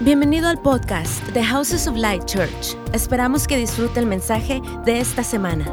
[0.00, 2.76] Bienvenido al podcast de Houses of Light Church.
[2.92, 5.64] Esperamos que disfrute el mensaje de esta semana.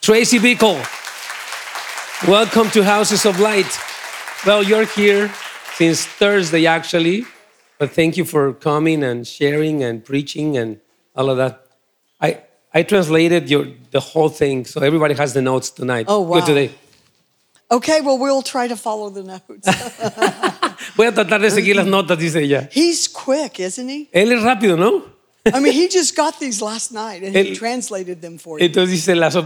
[0.00, 0.82] Tracy Bickle,
[2.26, 3.68] welcome to Houses of Light.
[4.44, 5.30] Well, you're here
[5.76, 7.24] since Thursday, actually,
[7.78, 10.80] but thank you for coming and sharing and preaching and
[11.14, 11.64] all of that.
[12.20, 12.40] I,
[12.74, 16.06] I translated your, the whole thing, so everybody has the notes tonight.
[16.08, 16.40] Oh, wow.
[16.40, 16.70] Good today.
[17.72, 19.66] Okay, well, we'll try to follow the notes.
[20.94, 22.68] Voy a tratar de seguir las notas, dice ella.
[22.70, 24.10] He's quick, isn't he?
[24.12, 25.04] Él es rápido, ¿no?
[25.44, 28.64] I mean, he just got these last night and he El- translated them for you.
[28.64, 29.36] Entonces dice, las,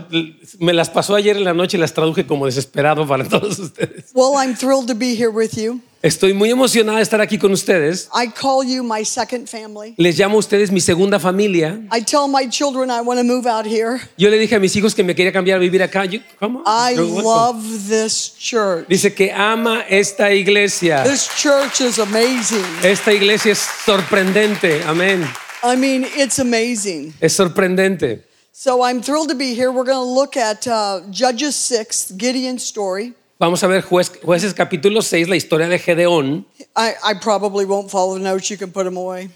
[0.59, 4.11] me las pasó ayer en la noche y las traduje como desesperado para todos ustedes.
[4.15, 5.81] Well, I'm thrilled to be here with you.
[6.03, 8.11] Estoy muy emocionada de estar aquí con ustedes.
[8.15, 9.95] I call you my second family.
[9.97, 11.81] Les llamo a ustedes mi segunda familia.
[11.91, 13.99] I tell my children I want to move out here.
[14.19, 16.05] Yo le dije a mis hijos que me quería cambiar a vivir acá.
[16.05, 16.63] Yo, ¿Cómo?
[16.67, 18.87] I love this church.
[18.87, 21.03] Dice que ama esta iglesia.
[21.05, 22.63] This church is amazing.
[22.83, 24.83] Esta iglesia es sorprendente.
[24.87, 25.27] Amén.
[25.67, 27.13] I mean, it's amazing.
[27.21, 28.23] Es sorprendente.
[28.53, 29.71] So I'm thrilled to be here.
[29.73, 33.15] We're going to look at uh, Judges 6, Gideon's story.
[33.39, 36.47] Vamos a ver juez- jueces capítulo 6, la historia de Gedeón.
[36.75, 38.49] I, I probably won't follow the notes.
[38.51, 39.29] You can put them away.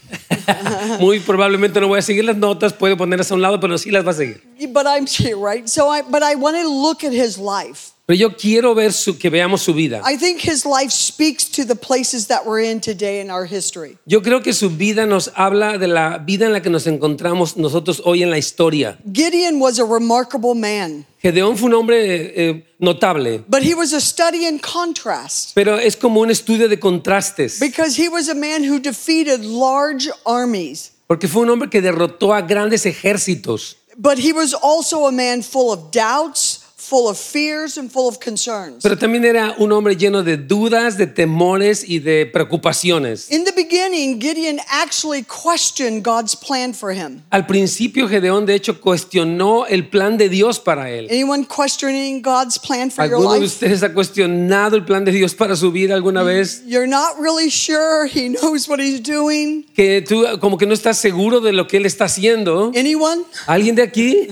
[1.00, 3.90] Muy probablemente no voy a seguir las notas, puede ponerlas a un lado, pero sí
[3.90, 4.40] las va a seguir.
[4.72, 5.68] But I'm here, right?
[5.68, 7.92] So I, but I want to look at his life.
[8.10, 10.02] Pero yo quiero ver su, que veamos su vida.
[10.04, 13.98] I think his life speaks to the places that we're in today in our history.
[14.04, 17.56] Yo creo que su vida nos habla de la vida en la que nos encontramos
[17.56, 18.98] nosotros hoy en la historia.
[19.12, 24.00] Gideon was a remarkable man, Gedeón fue un hombre eh, notable, but he was a
[24.00, 28.64] study in contrast pero es como un estudio de contrastes, because he was a man
[28.64, 34.32] who defeated large armies, porque fue un hombre que derrotó a grandes ejércitos, but he
[34.32, 36.59] was also a man full of doubts,
[36.90, 38.82] full of fears, and full of concerns.
[38.82, 43.30] pero también era un hombre lleno de dudas, de temores y de preocupaciones.
[43.30, 47.22] In the beginning, Gideon actually questioned God's plan for him.
[47.30, 51.06] Al principio Gedeón de hecho cuestionó el plan de Dios para él.
[51.10, 53.54] Anyone questioning God's plan for your ¿Alguno de life?
[53.54, 56.64] ustedes ha cuestionado el plan de Dios para su vida alguna vez?
[56.66, 59.64] You're not really sure he knows what he's doing.
[59.74, 62.72] Que tú como que no estás seguro de lo que él está haciendo.
[62.74, 63.22] Anyone?
[63.46, 64.28] ¿Alguien de aquí?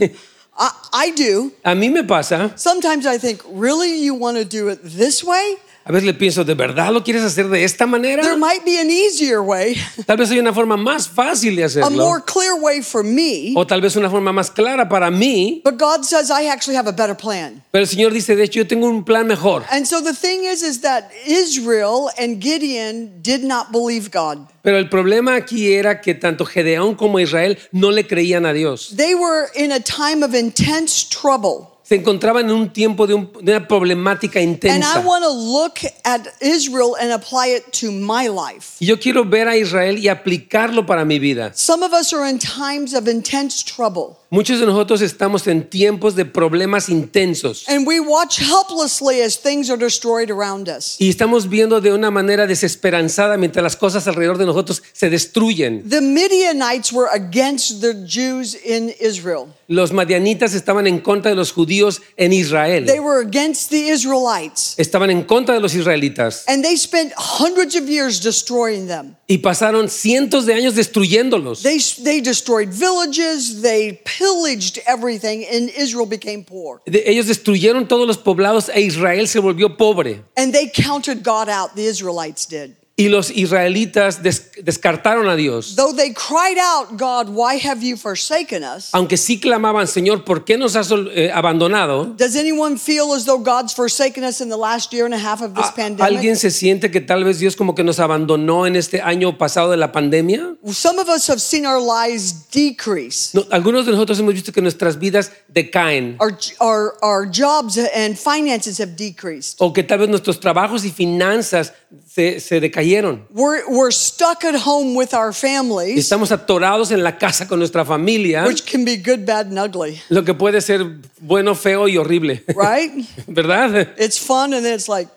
[0.58, 1.52] I, I do.
[1.64, 2.52] A mí me pasa.
[2.56, 5.56] Sometimes I think, really, you want to do it this way?
[5.88, 8.22] A veces le pienso, ¿de verdad lo quieres hacer de esta manera?
[8.22, 11.66] There might be an easier way, Tal vez hay una forma más fácil de a
[11.66, 11.90] hacerlo.
[11.90, 13.54] more clear way for me.
[13.56, 15.62] O tal vez una forma más clara para mí.
[15.64, 17.62] But God says I actually have a better plan.
[17.70, 19.64] Pero el Señor dice, de hecho, yo tengo un plan mejor.
[19.70, 24.46] And so the thing is, is that Israel and Gideon did not believe God.
[24.62, 28.94] Pero el problema aquí era que tanto Gedeón como Israel no le creían a Dios.
[28.94, 31.77] They were in a time of intense trouble.
[31.88, 35.00] Se encontraban en un tiempo de, un- de una problemática And I intensa.
[35.06, 38.76] want to look at Israel and apply it to my life.
[38.78, 41.50] Y yo quiero ver a Israel y aplicarlo para mi vida.
[41.54, 44.17] Some of us are in times of intense trouble.
[44.30, 47.66] Muchos de nosotros estamos en tiempos de problemas intensos.
[47.66, 50.96] And we watch helplessly as things are destroyed around us.
[50.98, 55.82] Y estamos viendo de una manera desesperanzada mientras las cosas alrededor de nosotros se destruyen.
[55.88, 59.46] The Midianites were against the Jews in Israel.
[59.66, 62.84] Los madianitas estaban en contra de los judíos en Israel.
[62.84, 64.74] They were against the Israelites.
[64.78, 66.44] Estaban en contra de los israelitas.
[66.48, 69.16] And they spent hundreds of years destroying them.
[69.26, 71.62] Y pasaron cientos de años destruyéndolos.
[71.62, 76.80] They, they destroyed villages, they pillaged everything, and Israel became poor.
[76.86, 80.24] Ellos destruyeron todos los poblados e Israel se volvió pobre.
[80.36, 82.74] And they counted God out, the Israelites did.
[83.00, 85.76] Y los israelitas des- descartaron a Dios.
[85.76, 88.90] Though they cried out, God, why have you forsaken us?
[88.92, 92.06] Aunque sí clamaban, Señor, ¿por qué nos has eh, abandonado?
[92.16, 95.40] Does anyone feel as though God's forsaken us in the last year and a half
[95.42, 96.02] of this ¿A- pandemic?
[96.02, 99.70] ¿Alguien se siente que tal vez Dios como que nos abandonó en este año pasado
[99.70, 100.56] de la pandemia?
[100.72, 103.30] Some of us have seen our lives decrease.
[103.32, 108.16] No, algunos de nosotros hemos visto que nuestras vidas decaen Our, our, our jobs and
[108.18, 109.54] finances have decreased.
[109.60, 111.72] o que tal vez nuestros trabajos y finanzas
[112.06, 113.26] se, se decayeron.
[113.30, 117.84] We're, we're stuck at home with our families, Estamos atorados en la casa con nuestra
[117.84, 120.84] familia, which can be good, bad, and ugly, lo que puede ser
[121.20, 122.42] bueno, feo y horrible.
[122.54, 122.92] right?
[123.26, 123.94] ¿Verdad?
[123.98, 125.08] It's fun and then it's like,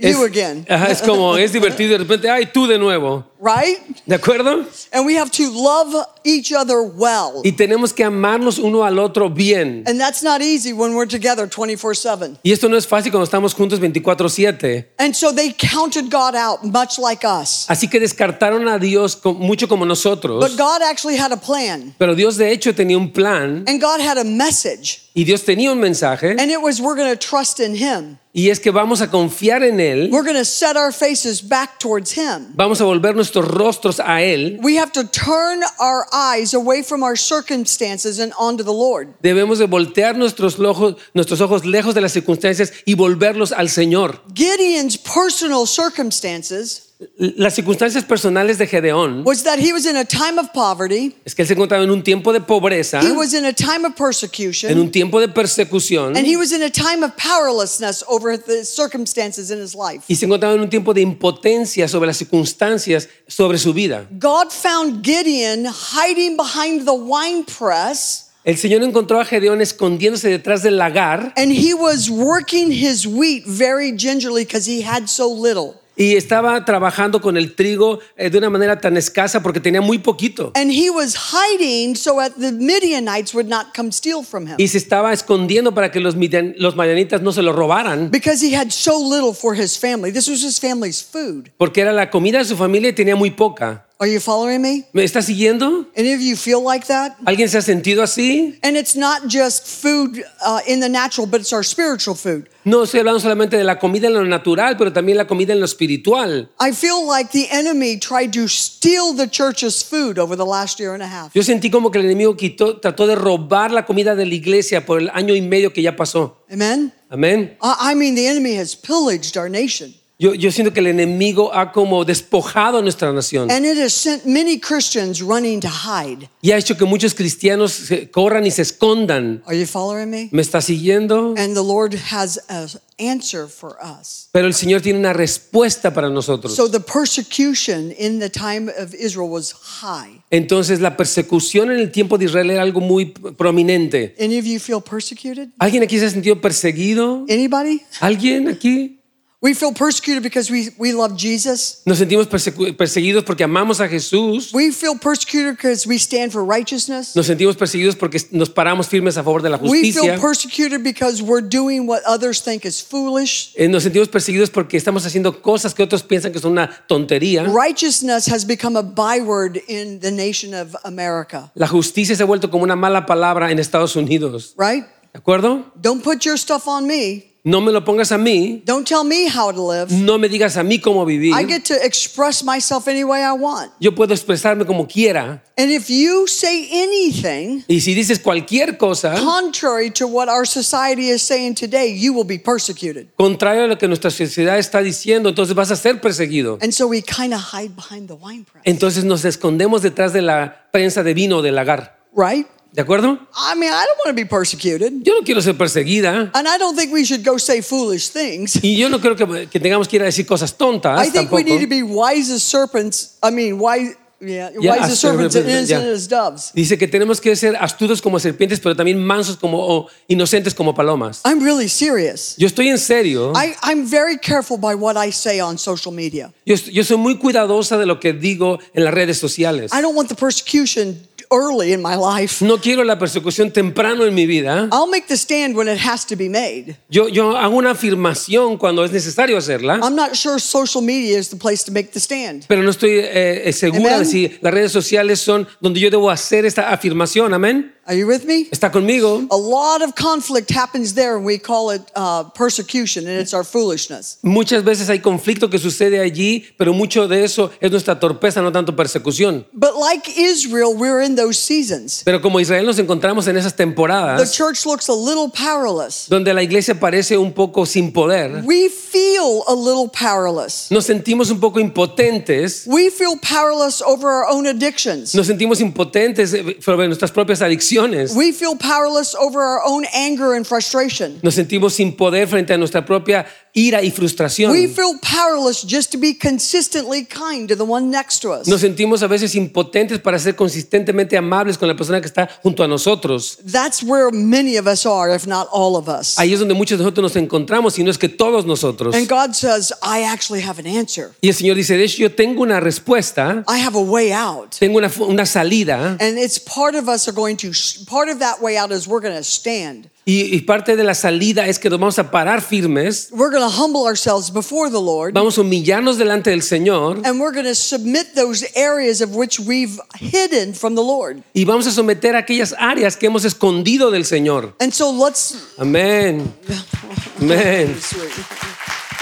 [0.00, 3.24] Es, you again, ajá, es como, es divertido de repente, ay, tú de nuevo.
[3.40, 3.78] right?
[4.06, 4.66] ¿De acuerdo?
[4.92, 5.94] And we have to love
[6.24, 7.40] each other well.
[7.44, 9.84] Y tenemos que amarnos uno al otro bien.
[9.86, 12.36] And that's not easy when we're together 24 7.
[12.42, 14.86] Y esto no es fácil cuando estamos juntos 24/7.
[14.98, 17.66] And so they counted God out, much like us.
[17.68, 20.40] Así que descartaron a Dios mucho como nosotros.
[20.40, 24.00] But God actually had a plan, Pero Dios de hecho tenía un plan and God
[24.00, 25.02] had a message.
[25.14, 28.18] y Dios tenía un mensaje And it was, we're going to trust in Him.
[28.32, 31.80] Y es que vamos a confiar en Él, We're going to set our faces back
[31.80, 32.52] towards Him.
[32.54, 34.60] vamos a volver nuestros rostros a Él.
[34.62, 39.08] We have to turn our eyes away from our circumstances and onto the Lord.
[39.20, 44.20] Debemos de voltear nuestros ojos, nuestros ojos lejos de las circunstancias y volverlos al Señor.
[44.32, 50.38] Gideon's personal circumstances Las circunstancias personales de Gedeón was that he was in a time
[50.38, 53.46] of poverty, es que él se encontraba en un tiempo de pobreza, he was in
[53.46, 57.02] a time of en persecution, un tiempo de persecución and he was in a time
[57.02, 60.04] of powerlessness over the circumstances in his life.
[60.08, 64.06] y se encontraba en un tiempo de impotencia sobre las circunstancias sobre su vida.
[64.18, 70.62] God found Gideon hiding behind the wine press, El Señor encontró a Gedeón escondiéndose detrás
[70.62, 75.79] del lagar and he was working his wheat very gingerly because he had so little.
[76.00, 79.98] Y estaba trabajando con el trigo eh, de una manera tan escasa porque tenía muy
[79.98, 80.50] poquito.
[80.54, 84.68] And he was hiding so that the Midianites would not come steal from him Y
[84.68, 88.56] se estaba escondiendo para que los, midian- los madianitas no se lo robaran because he
[88.56, 90.10] had so little for his family.
[90.10, 91.50] This was his family's food.
[91.58, 93.86] porque era la comida de su familia y tenía muy poca.
[94.02, 94.86] Are you following me?
[94.94, 95.84] ¿Me está siguiendo?
[95.94, 97.18] Any of you feel like that?
[97.26, 98.58] ¿Alguien se ha sentido así?
[98.62, 102.48] And it's not just food uh, in the natural, but it's our spiritual food.
[102.64, 105.60] No estoy hablando solamente de la comida en lo natural, pero también la comida en
[105.60, 106.48] lo espiritual.
[106.58, 110.94] I feel like the enemy tried to steal the church's food over the last year
[110.94, 111.34] and a half.
[111.34, 114.86] Yo sentí como que el enemigo quitó, trató de robar la comida de la iglesia
[114.86, 116.38] por el año y medio que ya pasó.
[116.50, 116.90] Amen?
[117.10, 117.54] Amén.
[117.60, 119.92] I I mean, the enemy has pillaged our nation.
[120.22, 123.94] Yo, yo siento que el enemigo ha como despojado a nuestra nación And it has
[123.94, 126.28] sent many Christians running to hide.
[126.42, 129.42] y ha hecho que muchos cristianos se corran y se escondan.
[129.46, 130.28] Are you following me?
[130.30, 131.34] ¿Me está siguiendo?
[131.38, 132.68] And the Lord has an
[132.98, 134.28] answer for us.
[134.30, 136.54] Pero el Señor tiene una respuesta para nosotros.
[136.54, 140.22] So the persecution in the time of Israel was high.
[140.30, 144.14] Entonces la persecución en el tiempo de Israel era algo muy prominente.
[144.20, 145.48] Any of you feel persecuted?
[145.58, 147.24] ¿Alguien aquí se ha sentido perseguido?
[147.30, 147.80] Anybody?
[148.00, 148.99] ¿Alguien aquí?
[149.42, 151.80] We feel persecuted because we, we love Jesus.
[151.86, 154.52] Nos sentimos perseguidos porque amamos a Jesús.
[154.52, 157.16] We feel persecuted because we stand for righteousness.
[157.16, 160.18] Nos sentimos perseguidos porque nos paramos firmes a favor de la We feel justicia.
[160.20, 163.54] persecuted because we're doing what others think is foolish.
[163.56, 167.44] Eh, Nos sentimos perseguidos porque estamos haciendo cosas que otros piensan que son una tontería.
[167.44, 172.50] Righteousness has become a byword in the nation of America, La justicia se ha vuelto
[172.50, 174.54] como una mala palabra en Estados Unidos.
[174.58, 174.84] right?
[175.14, 175.64] ¿De acuerdo?
[175.80, 177.29] Don't put your stuff on me.
[177.42, 178.62] No me lo pongas a mí.
[178.66, 179.90] Don't tell me how to live.
[179.90, 181.34] No me digas a mí cómo vivir.
[181.34, 183.72] I get to express myself any way I want.
[183.80, 185.42] Yo puedo expresarme como quiera.
[185.56, 191.08] And if you say anything Y si dices cualquier cosa contrary to what our society
[191.10, 193.08] is saying today, you will be persecuted.
[193.16, 196.58] contrario a lo que nuestra sociedad está diciendo, entonces vas a ser perseguido.
[196.62, 200.22] And so we kind of hide behind the wine press, Entonces nos escondemos detrás de
[200.22, 201.98] la prensa de vino del lagar.
[202.14, 202.46] right?
[202.72, 203.18] ¿De acuerdo?
[203.34, 204.92] I mean, I don't want to be persecuted.
[205.02, 206.30] Yo no quiero ser perseguida.
[206.34, 208.62] And I don't think we should go say foolish things.
[208.62, 211.32] Y yo no creo que, que tengamos que ir a decir cosas tontas I think
[211.32, 213.18] we need to be wise as serpents.
[213.22, 215.92] I mean, wise, yeah, Yeah, wise as serpents and innocent yeah.
[215.92, 216.52] as doves.
[216.54, 220.72] Dice que tenemos que ser astutos como serpientes, pero también mansos como o inocentes como
[220.72, 221.22] palomas.
[221.24, 222.36] I'm really serious.
[222.38, 223.32] Yo estoy en serio.
[223.34, 226.32] I, I'm very careful by what I say on social media.
[226.46, 229.72] Yo, yo soy muy cuidadosa de lo que digo en las redes sociales.
[229.72, 232.44] I don't want the persecution early in my life.
[232.44, 234.68] No quiero la persecución temprano en mi vida.
[234.72, 236.76] I'll make the stand when it has to be made.
[236.88, 241.28] Yo, yo hago una afirmación cuando es necesario hacerla, I'm not sure social media is
[241.28, 242.44] the place to make the stand.
[242.48, 244.00] pero no estoy eh, eh, segura Amen.
[244.00, 247.32] de si las redes sociales son donde yo debo hacer esta afirmación.
[247.32, 247.74] Amén.
[247.90, 248.46] Are you with me?
[248.52, 249.26] ¿Está conmigo?
[249.32, 253.42] A lot of conflict happens there, and we call it uh, persecution, and it's our
[253.42, 254.18] foolishness.
[254.22, 258.52] Muchas veces hay conflicto que sucede allí, pero mucho de eso es nuestra torpeza, no
[258.52, 259.44] tanto persecución.
[259.52, 262.02] But like Israel, we're in those seasons.
[262.04, 266.06] Pero como Israel nos encontramos en esas The temporadas church looks a little powerless.
[266.08, 270.68] donde la iglesia parece un poco sin poder, We feel a little powerless.
[270.70, 275.12] nos sentimos un poco impotentes, We feel powerless over our own addictions.
[275.12, 277.79] nos sentimos impotentes sobre nuestras propias adicciones,
[278.16, 281.18] We feel powerless over our own anger and frustration.
[281.22, 284.52] nos sentimos sin poder frente a nuestra propia ira y frustración.
[284.52, 288.46] We feel powerless just to be consistently kind to the one next to us.
[288.46, 292.62] Nos sentimos a veces impotentes para ser consistentemente amables con la persona que está junto
[292.62, 293.38] a nosotros.
[293.44, 296.18] That's where many of us are, if not all of us.
[296.18, 298.94] Ahí es donde muchos de nosotros nos encontramos y no es que todos nosotros.
[298.94, 301.12] And God says, I actually have an answer.
[301.20, 304.56] Y el Señor dice, de hecho yo tengo una respuesta, I have a way out.
[304.58, 307.52] tengo una salida And it's part of us are going to
[307.86, 309.88] part of that way out is we're going to stand.
[310.06, 313.42] Y, y parte de la salida es que nos vamos a parar firmes, We're going
[313.42, 315.14] to humble ourselves before the Lord.
[315.14, 319.38] vamos a humillarnos delante del Señor And we're going to submit those areas of which
[319.38, 321.22] we've hidden from the Lord.
[321.34, 324.54] y vamos a someter aquellas áreas que hemos escondido del Señor.
[324.58, 325.34] And so let's.
[325.58, 326.32] Amén.
[327.20, 327.76] Amén.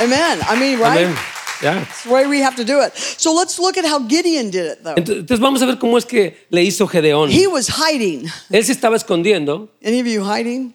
[0.01, 0.39] Amen.
[0.49, 1.07] I mean, right?
[1.07, 1.17] Amén.
[1.62, 1.75] Ya.
[1.75, 2.93] That's the way we have to do it.
[2.97, 4.95] So let's look at how Gideon did it, though.
[4.97, 7.31] Entonces vamos a ver cómo es que le hizo Gedeón.
[7.31, 8.29] He was hiding.
[8.50, 9.69] Él se estaba escondiendo.
[9.85, 10.75] Any of you hiding?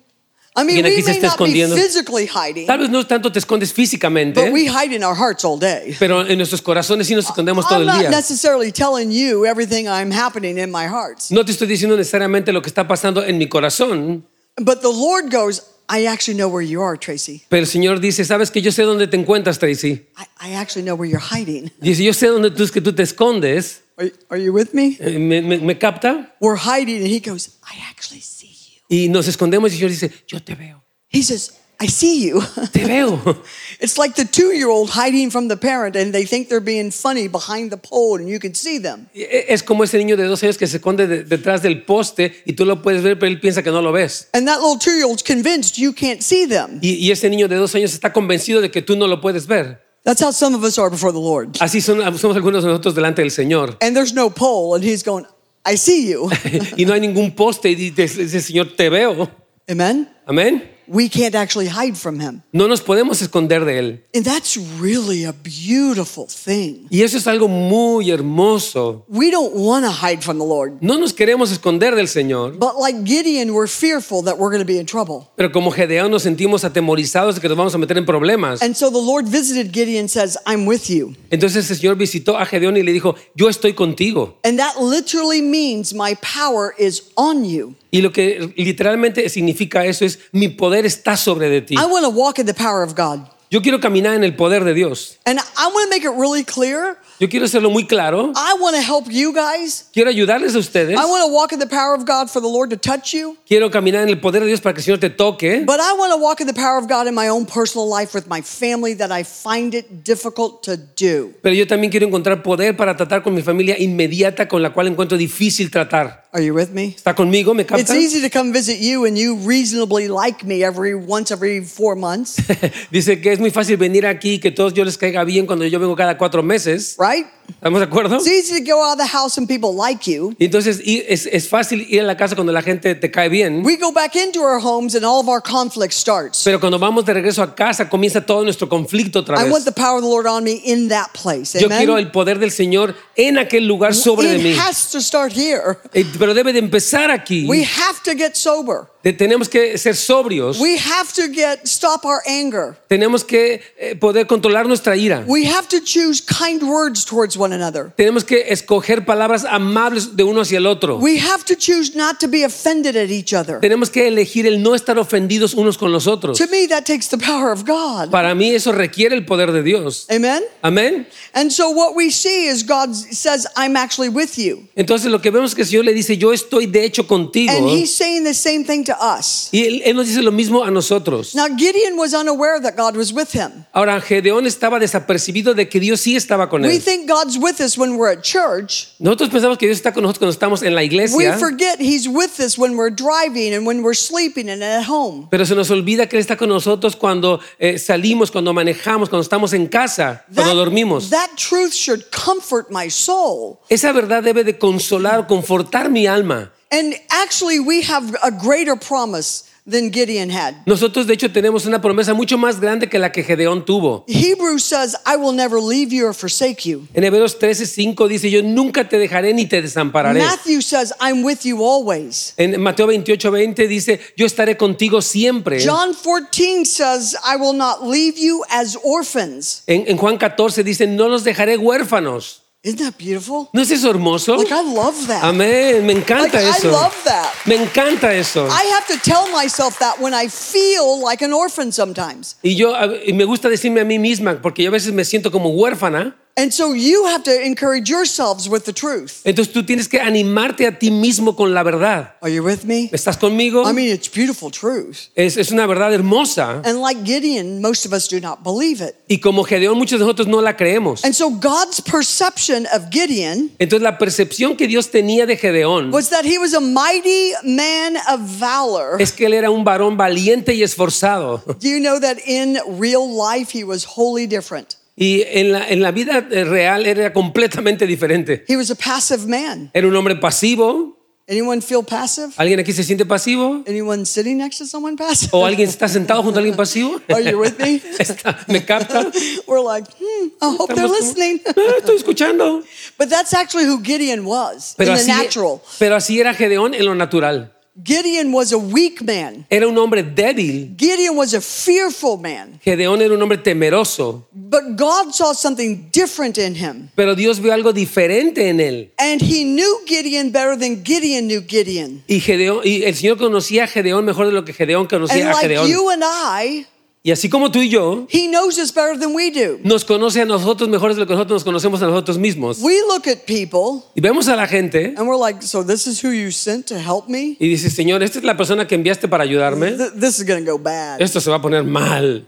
[0.56, 1.75] I mean, ¿Quién aquí we may está not be escondiendo?
[1.75, 5.44] physically hiding, Tal vez no tanto te escondes físicamente, but we hide in our hearts
[5.44, 5.96] all day.
[5.98, 8.10] pero en nuestros corazones sí nos escondemos todo I'm el not día.
[8.12, 12.62] necessarily telling you everything I'm happening in my hearts, No te estoy diciendo necesariamente lo
[12.62, 14.25] que está pasando en mi corazón,
[14.62, 17.44] but the Lord goes, I actually know where you are, Tracy.
[17.50, 20.06] pero el Señor dice, sabes que yo sé dónde te encuentras, Tracy.
[20.18, 21.72] I, I actually know where you're hiding.
[21.82, 23.82] Dice, yo sé dónde tú es que tú te escondes.
[23.98, 24.98] Are, are you with me?
[25.00, 26.34] Eh, ¿Me, me- me capta?
[26.40, 28.82] We're hiding, and He goes, I actually see you.
[28.90, 32.42] Y nos escondemos y el Señor dice, yo te veo, He says, I see you.
[32.72, 33.20] te veo.
[33.80, 36.92] it's like the two year old hiding from the parent, and they think they're being
[36.92, 39.08] funny behind the pole, and you can see them.
[39.13, 41.84] Y e- Es como ese niño de dos años que se esconde de- detrás del
[41.84, 44.30] poste y tú lo puedes ver, pero él piensa que no lo ves.
[44.34, 46.80] And that little two year old's convinced you can't see them.
[46.82, 49.48] Y, y ese niño de dos años está convencido de que tú no lo puedes
[49.48, 49.82] ver.
[50.06, 51.58] That's how some of us are before the Lord.
[51.60, 53.77] Así son, somos algunos de nosotros delante del Señor.
[53.82, 55.25] And there's no pole, and He's going,
[55.65, 56.30] I see you.
[56.77, 59.30] y no hay ningún poste y dice, dice, Señor, te veo.
[59.70, 60.10] Amen?
[60.25, 60.70] Amén.
[60.88, 62.42] We can't actually hide from Him.
[62.52, 64.04] No nos podemos esconder de Él.
[64.16, 66.88] And that's really a beautiful thing.
[66.90, 69.06] Y eso es algo muy hermoso.
[69.08, 70.78] We don't want to hide from the Lord.
[70.82, 74.66] No nos queremos esconder del Señor, But like Gideon, we're fearful that we're going to
[74.66, 75.28] be in trouble.
[75.36, 78.62] pero como Gedeón nos sentimos atemorizados de que nos vamos a meter en problemas.
[78.62, 81.16] And so the Lord visited Gideon and says, I'm with you.
[81.30, 84.38] Entonces el Señor visitó a Gedeón y le dijo, yo estoy contigo.
[84.44, 87.75] And that literally means my power is on you.
[87.92, 91.75] Y lo que literalmente significa eso es, mi poder está sobre de ti.
[91.75, 93.27] I want to walk in the power of God.
[93.50, 95.18] Yo quiero caminar en el poder de Dios.
[95.25, 96.98] And I want to make it really clear.
[97.24, 98.34] Yo quiero hacerlo muy claro.
[98.36, 99.88] I want to help you guys.
[99.94, 101.00] Quiero ayudarles a ustedes.
[101.00, 103.38] I want to walk in the power of God for the Lord to touch you.
[103.48, 105.63] Quiero caminar en el poder de Dios para que el Señor te toque.
[105.65, 108.13] But I want to walk in the power of God in my own personal life
[108.13, 111.32] with my family that I find it difficult to do.
[111.42, 114.88] Pero yo también quiero encontrar poder para tratar con mi familia inmediata con la cual
[114.88, 116.24] encuentro difícil tratar.
[116.34, 116.96] Are you with me?
[116.98, 117.53] ¿Está conmigo?
[117.53, 117.96] ¿Me It's capta?
[117.96, 122.38] easy to come visit you and you reasonably like me every once every four months,
[122.92, 125.63] Dice que es muy fácil venir aquí y que todos yo les caiga bien cuando
[125.68, 126.96] yo vengo cada cuatro meses.
[126.98, 127.12] right?
[127.50, 128.15] ¿Estamos de acuerdo?
[128.17, 130.34] It's easy to go out of the house and people like you.
[130.39, 133.29] Y entonces y es, es fácil ir a la casa cuando la gente te cae
[133.29, 133.63] bien.
[133.65, 136.43] We go back into our homes and all of our conflict starts.
[136.43, 139.51] Pero cuando vamos de regreso a casa comienza todo nuestro conflicto otra I vez.
[139.51, 141.53] want the power of the Lord on me in that place.
[141.60, 142.05] Yo quiero Amen.
[142.05, 144.51] el poder del Señor en aquel lugar sobre de mí.
[144.51, 145.77] It has to start here.
[145.93, 147.46] Eh, Pero debe de empezar aquí.
[147.48, 148.88] We have to get sober.
[149.12, 150.60] Tenemos que ser sobrios.
[150.60, 152.78] We have to get stop our anger.
[152.88, 155.26] Tenemos que eh, poder controlar nuestra ira.
[155.28, 157.92] We have to choose kind words towards one another.
[157.98, 161.00] Tenemos que escoger palabras amables de uno hacia el otro.
[161.00, 163.60] We have to choose not to be offended at each other.
[163.60, 166.38] Tenemos que elegir el no estar ofendidos unos con los otros.
[166.38, 168.10] To me, that takes the power of God.
[168.10, 170.08] Para mí eso requiere el poder de Dios.
[170.10, 170.44] Amen.
[170.62, 171.06] Amén.
[171.34, 174.68] And so what we see is God says, I'm actually with you.
[174.78, 177.52] Entonces lo que vemos es que el Señor le dice, yo estoy de hecho contigo.
[177.52, 179.50] And he's saying the same thing to us.
[179.52, 181.36] Y él, él nos dice lo mismo a nosotros.
[181.36, 183.66] Now, Gideon was unaware that God was with him.
[183.74, 186.82] Ahora, Gedeón estaba desapercibido de que Dios sí estaba con We él.
[186.82, 188.88] think God's with us when we're at church.
[189.00, 192.08] Nosotros pensamos que Dios está con nosotros cuando estamos en la We iglesia, forget he's
[192.08, 195.28] with us when we're driving and when we're sleeping and at home.
[195.30, 199.24] pero se nos olvida que Él está con nosotros cuando eh, salimos, cuando manejamos, cuando
[199.24, 201.10] estamos en casa, cuando dormimos.
[201.10, 203.60] that truth should comfort my soul.
[203.70, 206.52] Esa verdad debe de consolar confortar mi alma.
[206.74, 210.56] And actually, we have a greater promise than Gideon had.
[210.65, 214.03] Nosotros de hecho tenemos una promesa mucho más grande que la que Gedeón tuvo.
[214.08, 216.88] Hebrews says, I will never leave you or forsake you.
[216.96, 220.20] En Hebreos 13:5 dice, yo nunca te dejaré ni te desampararé.
[220.20, 222.34] Matthew says, I'm with you always.
[222.38, 225.60] En Mateo 28:20 dice, yo estaré contigo siempre.
[225.63, 229.62] John 14 says, I will not leave you as orphans.
[229.68, 232.43] En, en Juan 14 dice, no los dejaré huérfanos.
[232.65, 233.50] Isn't that beautiful?
[233.51, 234.38] ¿No es eso hermoso?
[234.38, 235.22] Like, I love that.
[235.22, 236.72] Amén, me encanta Like, I eso.
[236.72, 237.29] love that.
[237.46, 238.48] Me encanta eso.
[238.48, 242.38] I have to tell myself that when I feel like an orphan sometimes.
[242.41, 242.74] Y yo
[243.05, 246.15] y me gusta decirme a mí misma, porque yo a veces me siento como huérfana,
[246.36, 249.22] And so you have to encourage yourselves with the truth.
[249.24, 252.16] Entonces tú tienes que animarte a ti mismo con la verdad.
[252.22, 252.90] Are you with me?
[252.92, 253.63] ¿Estás conmigo?
[253.68, 255.10] I mean, it's beautiful truth.
[255.16, 256.63] Es, es una verdad hermosa.
[256.66, 258.96] And like Gideon, most of us do not believe it.
[259.08, 261.04] Y como Gedeón, muchos de nosotros no la creemos.
[261.06, 266.10] And so God's perception of Gideon Entonces la percepción que Dios tenía de Gedeón was
[266.10, 269.00] that he was a mighty man of valor.
[269.00, 271.44] es que él era un varón valiente y esforzado.
[271.60, 274.78] Do you know that in real life he was wholly different?
[274.96, 278.46] Y en la, en la vida eh, real era completamente diferente.
[278.48, 279.72] He was a passive man.
[279.74, 281.00] Era un hombre pasivo.
[281.28, 282.34] Anyone feel passive?
[282.36, 283.64] ¿Alguien aquí se siente pasivo?
[283.66, 285.30] Anyone sitting next to someone passive?
[285.32, 287.00] ¿O alguien está sentado junto a alguien pasivo?
[287.10, 287.82] Are you with me?
[287.98, 289.10] Está- ¿Me capta?
[289.48, 291.42] We're like, hmm, I hope they're Estamos como, listening.
[291.46, 292.62] "Ah, estoy escuchando.
[293.00, 295.62] But that's actually who Gideon was Pero in the así, natural.
[295.80, 297.54] pero así era Gedeón en lo natural.
[297.75, 299.48] Gideon was a weak man.
[299.50, 300.75] Era un hombre débil.
[300.77, 302.60] Gideon was a fearful man.
[302.63, 304.27] Gedeón era un hombre temeroso.
[304.32, 306.89] But God saw something different in him.
[306.96, 308.92] Pero Dios vio algo diferente en él.
[309.00, 312.03] And he knew Gideon better than Gideon knew Gideon.
[312.08, 315.32] Y, Gedeón, y el Señor conocía a Gedeón mejor de lo que Gedeón And conocía
[315.32, 315.68] a like Gedeón.
[315.68, 316.68] you and I,
[317.06, 319.60] Y así como tú y yo, he knows us better than we do.
[319.62, 322.60] nos conoce a nosotros mejor de lo que nosotros nos conocemos a nosotros mismos.
[322.62, 326.02] We look at people Y vemos a la gente and we're like, so this is
[326.02, 327.36] who you sent to help me?
[327.42, 329.72] y dice, Señor, esta es la persona que enviaste para ayudarme.
[329.76, 331.02] Th- This is going to go bad.
[331.02, 332.26] Esto se va a poner mal.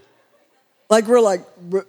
[0.90, 1.42] Like we're like,
[1.72, 1.86] "R-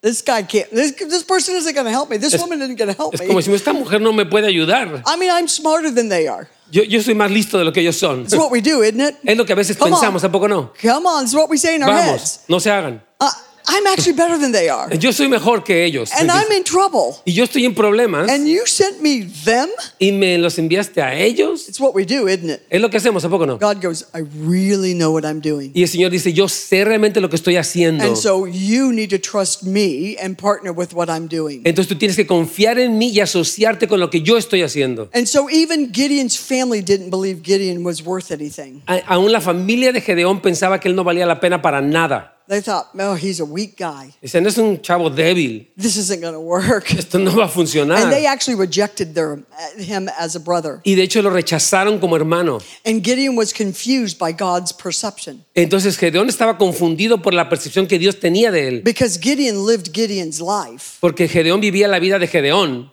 [0.00, 2.16] this guy can't, this, this person isn't going to help me.
[2.16, 3.26] This Es- woman isn't going to help Es me.
[3.26, 5.02] como si esta mujer no me puede ayudar.
[5.04, 6.48] I mean, I'm smarter than they are.
[6.70, 8.22] Yo, yo soy más listo de lo que ellos son.
[8.22, 9.16] It's what we do, isn't it?
[9.24, 10.00] Es lo que a veces Come on.
[10.00, 10.72] pensamos, ¿a poco no?
[10.80, 12.40] Come on, it's what we say in our Vamos, heads.
[12.48, 13.02] no se hagan.
[13.20, 13.26] Uh,
[13.72, 14.92] I'm actually better than they are.
[14.96, 16.10] Yo soy mejor que ellos.
[16.18, 17.16] And I'm in trouble.
[17.24, 19.68] Y yo estoy en problemas And you sent me them?
[20.00, 21.68] y me los enviaste a ellos.
[21.68, 22.62] It's what we do, isn't it?
[22.68, 23.58] Es lo que hacemos, ¿a poco no?
[23.58, 25.70] God goes, I really know what I'm doing.
[25.72, 28.02] Y el Señor dice, yo sé realmente lo que estoy haciendo.
[28.02, 31.62] And so you need to trust me and partner with what I'm doing.
[31.64, 35.08] Entonces tú tienes que confiar en mí y asociarte con lo que yo estoy haciendo.
[35.14, 38.82] And so even Gideon's family didn't believe Gideon was worth anything.
[39.06, 42.36] Aún la familia de Gedeón pensaba que él no valía la pena para nada.
[42.50, 44.12] They thought, oh, he's a weak guy.
[44.20, 45.68] Dicen, es un chavo débil.
[45.76, 46.92] This isn't going to work.
[46.98, 48.10] Esto no va a And funcionar.
[48.10, 49.38] they actually rejected their,
[49.78, 50.80] him as a brother.
[50.82, 52.58] Y de hecho lo rechazaron como hermano.
[52.84, 58.00] And Gideon was confused by God's perception Entonces Gedeón estaba confundido por la percepción que
[58.00, 58.82] Dios tenía de él.
[58.82, 60.96] because Gideon lived Gideon's life.
[61.00, 62.90] Porque Gedeón vivía la vida de Gedeón.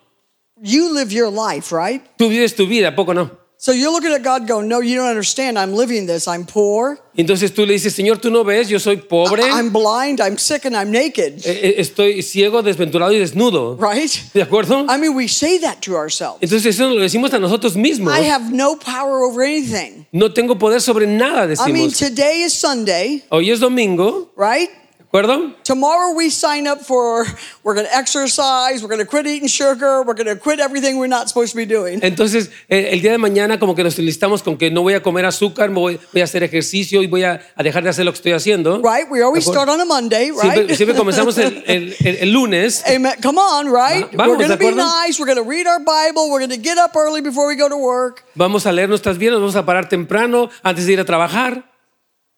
[0.62, 2.00] You live your life, right?
[2.16, 3.47] Tú vives tu vida, ¿a poco no?
[3.60, 5.58] So you're looking at God going, no, you don't understand.
[5.58, 6.28] I'm living this.
[6.28, 6.96] I'm poor.
[7.16, 10.20] Entonces tú le dices, Señor, tú no ves, yo soy pobre, I'm blind.
[10.20, 11.44] I'm sick and I'm naked.
[11.44, 13.76] eh, eh, estoy ciego, desventurado y desnudo.
[13.76, 14.12] Right?
[14.32, 14.86] ¿De acuerdo?
[14.88, 16.38] I mean, we say that to ourselves.
[16.40, 18.12] Entonces eso lo decimos a nosotros mismos.
[18.16, 20.06] I have no power over anything.
[20.12, 21.98] No tengo poder sobre nada, I mean, decimos.
[21.98, 24.70] today is Sunday, Hoy es domingo, right?
[25.10, 25.54] ¿De acuerdo?
[25.64, 27.24] Tomorrow we sign up for,
[27.64, 30.98] we're going to exercise, we're going to quit eating sugar, we're going to quit everything
[30.98, 32.00] we're not supposed to be doing.
[32.02, 35.02] Entonces, eh, el día de mañana como que nos enlistamos con que no voy a
[35.02, 38.12] comer azúcar, voy, voy a hacer ejercicio y voy a, a dejar de hacer lo
[38.12, 38.82] que estoy haciendo.
[38.82, 39.08] Right?
[39.10, 40.70] We always start on a Monday, right?
[40.76, 42.82] siempre comenzamos el, el- el- el lunes.
[42.88, 43.14] Amen.
[43.22, 44.04] Come on, right?
[44.12, 45.18] Va- vamos, we're going ¿de to be nice.
[45.18, 46.30] We're going to read our Bible.
[46.30, 48.24] We're going to get up early before we go to work.
[48.34, 51.64] Vamos a leer nuestras vidas, vamos a parar temprano antes de ir a trabajar.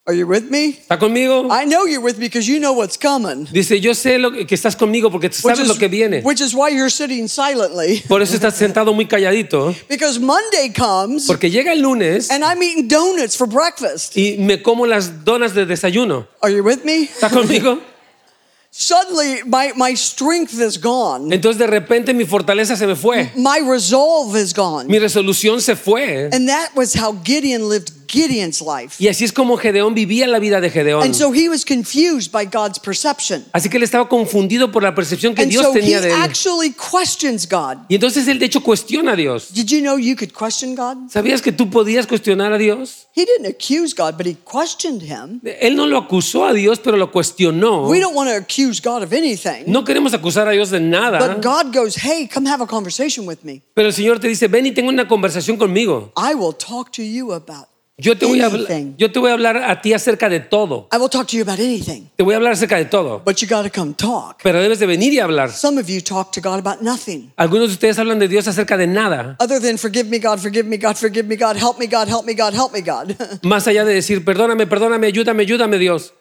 [0.06, 0.78] Are you with me?
[0.80, 1.48] ¿Está conmigo?
[1.50, 3.46] I know you're with me because you know what's coming.
[3.52, 6.22] Dice, yo sé lo que, que estás conmigo porque tú Which sabes lo que viene.
[6.24, 8.02] which is why you're sitting silently.
[8.08, 9.74] Por eso estás sentado muy calladito.
[9.90, 14.16] Because Monday comes Porque llega el lunes and I'm eating donuts for breakfast.
[14.16, 16.26] y me como las donas de desayuno.
[16.40, 17.02] Are you with me?
[17.04, 17.78] ¿Está conmigo?
[18.72, 21.30] Suddenly, my, my strength is gone.
[21.32, 23.30] Entonces de repente mi fortaleza se me fue.
[23.36, 24.86] My resolve is gone.
[24.88, 26.30] Mi resolución se fue.
[26.32, 28.96] And that was how Gideon lived Gideon's life.
[28.98, 31.02] Y así es como Gedeón vivía la vida de Gedeón.
[31.02, 33.44] And so he was confused by God's perception.
[33.52, 36.08] Así que él estaba confundido por la percepción que And Dios so he tenía de
[36.08, 36.14] él.
[36.20, 37.78] actually questions God.
[37.88, 39.52] Y entonces él de hecho cuestiona a Dios.
[39.52, 41.08] Did you know you could question God?
[41.10, 43.06] ¿Sabías que tú podías cuestionar a Dios?
[43.14, 45.40] He didn't accuse God, but he questioned him.
[45.60, 47.88] Él no lo acusó a Dios, pero lo cuestionó.
[47.88, 49.64] We don't want to accuse God of anything.
[49.66, 51.18] No queremos acusar a Dios de nada.
[51.18, 53.62] But God goes, hey, come have a conversation with me.
[53.74, 56.12] Pero el Señor te dice, ven y tengo una conversación conmigo.
[56.16, 57.69] I will talk to you about
[58.02, 58.48] Yo te, voy a
[58.96, 60.88] yo te voy a hablar a ti acerca de todo.
[60.92, 62.10] I will talk to you about anything.
[62.16, 63.22] Te voy a hablar acerca de todo.
[63.24, 64.40] But you got to come talk.
[64.42, 65.50] Pero debes de venir y hablar.
[65.50, 67.32] Some of you talk to God about nothing.
[67.36, 69.36] Algunos de ustedes hablan de Dios acerca de nada.
[69.40, 72.24] Other than forgive me, God, forgive me, God, forgive me, God, help me, God, help
[72.24, 73.14] me, God, help me, God.
[73.42, 76.12] Más allá de decir, perdóname, perdóname, ayúdame, ayúdame Dios.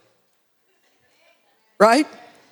[1.79, 2.05] right?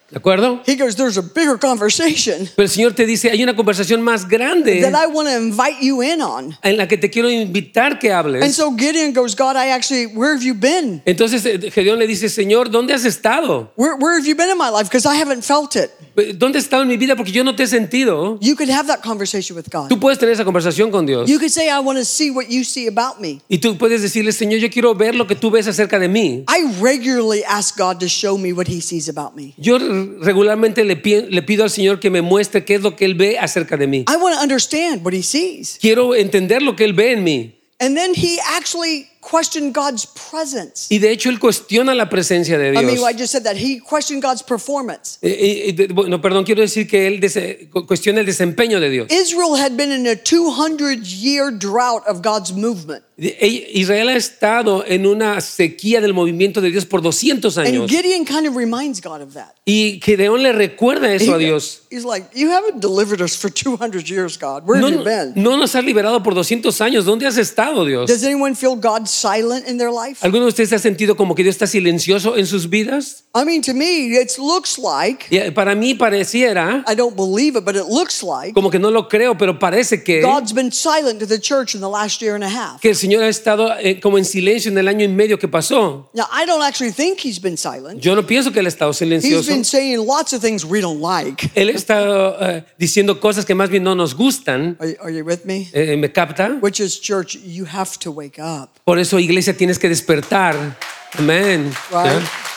[0.09, 0.61] ¿De acuerdo?
[0.65, 4.27] He goes, There's a bigger conversation Pero el Señor te dice, hay una conversación más
[4.27, 6.55] grande that I want to invite you in on.
[6.63, 8.55] en la que te quiero invitar que And hables.
[8.55, 11.01] so Gideon goes, God, I actually, where have you been?
[11.05, 13.71] Entonces eh, Gedeón le dice, Señor, ¿dónde has estado?
[13.75, 14.85] Where, where have you been in my life?
[14.89, 15.91] Because I haven't felt it.
[16.35, 17.15] ¿Dónde has estado en mi vida?
[17.15, 18.39] Porque yo no te he sentido.
[18.41, 19.89] You could have that conversation with God.
[19.89, 21.29] Tú puedes tener esa conversación con Dios.
[21.29, 23.41] You could say, I want to see what you see about me.
[23.49, 26.43] Y tú puedes decirle, Señor, yo quiero ver lo que tú ves acerca de mí.
[26.47, 29.53] I regularly ask God to show me what he sees about me.
[29.57, 29.77] Yo
[30.21, 33.15] regularmente le, pi- le pido al Señor que me muestre qué es lo que Él
[33.15, 34.05] ve acerca de mí.
[34.09, 35.77] I want to understand what he sees.
[35.81, 37.53] Quiero entender lo que Él ve en mí.
[37.79, 40.87] And then he actually questioned God's presence.
[40.89, 43.09] Y de hecho Él cuestiona la presencia de I mean, Dios.
[43.09, 43.55] I just said that.
[43.57, 45.17] He questioned God's performance.
[45.21, 48.89] Eh, eh, de- bueno, perdón, quiero decir que Él dese- cu- cuestiona el desempeño de
[48.89, 49.07] Dios.
[49.11, 53.03] Israel had been in a 200 year drought of God's movement.
[53.19, 57.89] Eh, Israel ha estado en una sequía del movimiento de Dios por 200 And años.
[57.89, 59.55] Gideon kind of reminds God of that.
[59.65, 61.81] Y Gedeón le recuerda eso a He- Dios.
[61.89, 64.63] He's like, You haven't delivered us for 200 years, God.
[64.67, 65.33] Where No, have you been?
[65.35, 67.05] no nos has liberado por 200 años.
[67.05, 68.07] ¿Dónde has estado, Dios?
[68.07, 70.19] Does anyone feel God silent in their life?
[70.21, 73.25] ¿Alguno de ustedes ha sentido como que Dios está silencioso en sus vidas?
[73.35, 77.57] I mean, to me, it looks like, Y eh, para mí pareciera, I don't believe
[77.57, 80.71] it, but it looks like como que no lo creo, pero parece que, God's been
[80.71, 82.81] silent to the church in the last year and a half.
[82.81, 85.47] que el Señor ha estado eh, como en silencio en el año y medio que
[85.47, 86.09] pasó.
[86.13, 88.01] Now, I don't actually think he's been silent.
[88.01, 89.51] Yo no pienso que Él ha estado He's silencioso.
[89.51, 91.49] been saying lots of things we don't like.
[91.55, 94.75] Él está eh, diciendo cosas que más bien no nos gustan.
[94.79, 95.69] Are, are you with me?
[95.73, 96.57] Eh, ¿Me capta?
[96.61, 98.69] Which is, church, you have to wake up.
[98.83, 100.77] Por eso, iglesia, tienes que despertar.
[101.17, 101.71] Amén.
[101.91, 102.05] Right.
[102.05, 102.47] ¿Ya?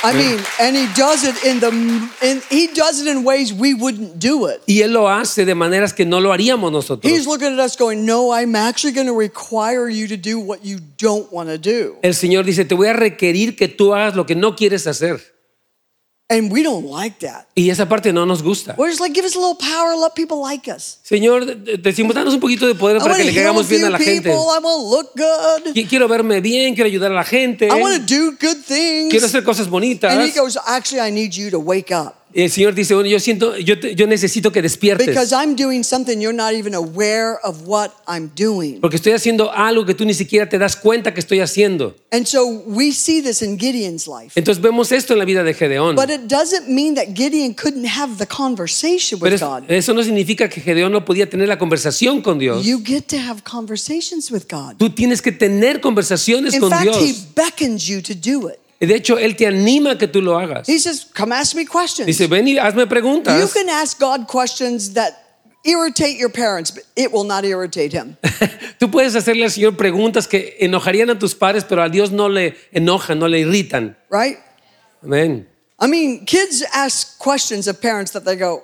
[0.00, 1.70] I mean, and he does it in the,
[2.22, 4.62] in, he does it in ways we wouldn't do it.
[4.68, 7.10] Y Él lo hace de maneras que no lo haríamos nosotros.
[7.10, 10.64] He's looking at us going, No, I'm actually going to require you to do what
[10.64, 11.96] you don't want to do.
[12.02, 15.20] El Señor dice, te voy a requerir que tú hagas lo que no quieres hacer.
[16.30, 17.46] And we don't like that.
[17.54, 18.74] Y esa parte no nos gusta.
[18.76, 20.98] We're just like, give us a little power, let people like us.
[21.02, 23.90] Señor, de- de- decimos, danos un poquito de poder para que le hagamos bien a
[23.90, 24.28] la gente.
[24.28, 25.72] I want to look good.
[25.72, 27.66] Qui- Quiero verme bien, quiero ayudar a la gente.
[27.66, 29.08] I want to do good things.
[29.10, 30.12] Quiero hacer cosas bonitas.
[30.12, 33.18] And he goes, Actually, I need you to wake up el Señor dice, bueno, yo
[33.20, 35.06] siento, yo, yo necesito que despiertes.
[35.06, 38.80] because I'm doing something you're not even aware of what I'm doing.
[38.80, 41.94] Porque estoy haciendo algo que tú ni siquiera te das cuenta que estoy haciendo.
[42.10, 44.32] And so we see this in Gideon's life.
[44.38, 45.96] Entonces vemos esto en la vida de Gedeón.
[45.96, 49.64] But it doesn't mean that Gideon couldn't have the conversation Pero with es- God.
[49.70, 52.64] eso no significa que Gedeón no podía tener la conversación con Dios.
[52.64, 54.76] You get to have conversations with God.
[54.78, 57.26] Tú tienes que tener conversaciones In con fact, He Dios.
[57.34, 58.58] beckons you to do it.
[58.80, 60.68] De hecho, Él te anima a que tú lo hagas.
[60.68, 62.06] He says, Come ask me questions.
[62.06, 63.52] Dice, ven y hazme You preguntas.
[63.52, 65.14] can ask God questions that
[65.64, 68.16] irritate your parents, but it will not irritate Him.
[68.78, 72.28] Tú puedes hacerle al Señor preguntas que enojarían a tus padres, pero a Dios no
[72.28, 73.96] le enojan, no le irritan.
[74.10, 74.38] Right?
[75.02, 75.48] Amén.
[75.80, 78.62] I mean, kids ask questions of parents that they go,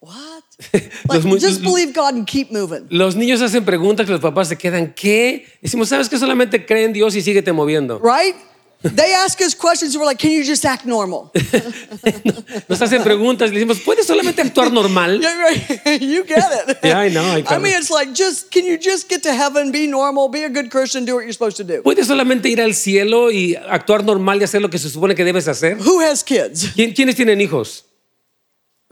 [0.00, 0.42] What?
[1.08, 2.86] Like, just believe God and keep moving.
[2.90, 5.46] Los niños hacen preguntas que los papás se quedan, ¿qué?
[5.60, 8.00] Decimos, ¿sabes que Solamente cree en Dios y síguete moviendo.
[8.00, 8.34] Right?
[8.82, 11.30] They ask us questions and we're like, Can you just act normal?
[12.68, 15.20] Nos hacen preguntas y le decimos, ¿puedes solamente actuar normal?
[15.22, 16.00] Yeah, right.
[16.02, 16.78] you get it.
[16.82, 17.78] Yeah, I know, I I mean, it.
[17.80, 21.04] it's like, just can you just get to heaven, be normal, be a good Christian,
[21.04, 21.82] do what you're supposed to do?
[21.82, 25.24] ¿Puedes solamente ir al cielo y actuar normal y hacer lo que se supone que
[25.24, 25.76] debes hacer?
[25.78, 26.72] Who has kids?
[26.74, 27.84] ¿Quién- ¿Quiénes tienen hijos?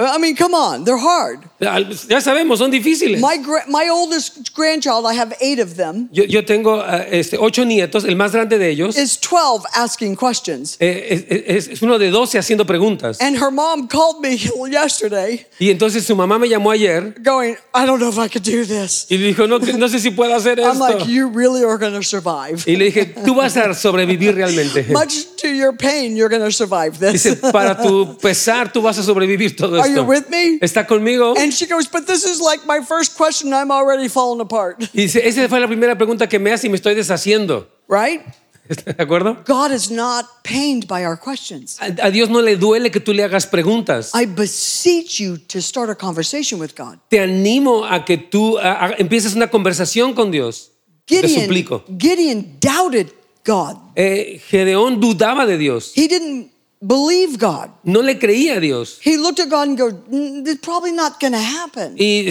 [0.00, 1.40] I mean, come on, they're hard.
[1.60, 3.20] Ya sabemos, son difíciles.
[3.20, 3.36] My
[3.68, 8.04] my oldest grandchild, I have eight of them, Yo, yo tengo eh, este, ocho nietos,
[8.04, 10.76] el más grande de ellos is 12 asking questions.
[10.80, 13.20] eh, es, es- uno de 12 haciendo preguntas.
[13.20, 14.36] And her mom called me
[14.70, 18.42] yesterday Y entonces su mamá me llamó ayer going, I don't know if I could
[18.44, 19.06] do this.
[19.10, 21.08] y dijo, no, no sé si puedo hacer I'm like, esto.
[21.10, 22.62] you really are going to survive.
[22.66, 24.84] Y le dije, tú vas a sobrevivir realmente.
[24.92, 27.22] Much to your pain, you're going to survive this.
[27.24, 29.89] Dice, para tu pesar, tú vas a sobrevivir todo esto.
[29.98, 30.58] With me?
[30.60, 31.34] ¿Está conmigo?
[31.38, 33.52] And she goes, but this is like my first question.
[33.52, 34.80] I'm already falling apart.
[34.94, 37.68] Y dice, esa fue la primera pregunta que me hace y me estoy deshaciendo.
[37.88, 38.20] Right?
[38.68, 39.36] ¿Está de acuerdo?
[39.46, 41.76] God is not pained by our questions.
[41.80, 44.12] A, Dios no le duele que tú le hagas preguntas.
[44.14, 46.98] I beseech you to start a conversation with God.
[47.08, 50.70] Te animo a que tú a- a- empieces una conversación con Dios.
[51.04, 51.84] Te Gideon, suplico.
[51.98, 53.08] Gideon doubted
[53.44, 53.76] God.
[53.96, 55.92] Eh, Gedeón dudaba de Dios.
[55.96, 57.70] He didn't believe God.
[57.84, 58.98] No le creía a Dios.
[59.04, 61.94] He looked at God and go, "Mm, it's probably not going to happen.
[61.98, 62.22] Y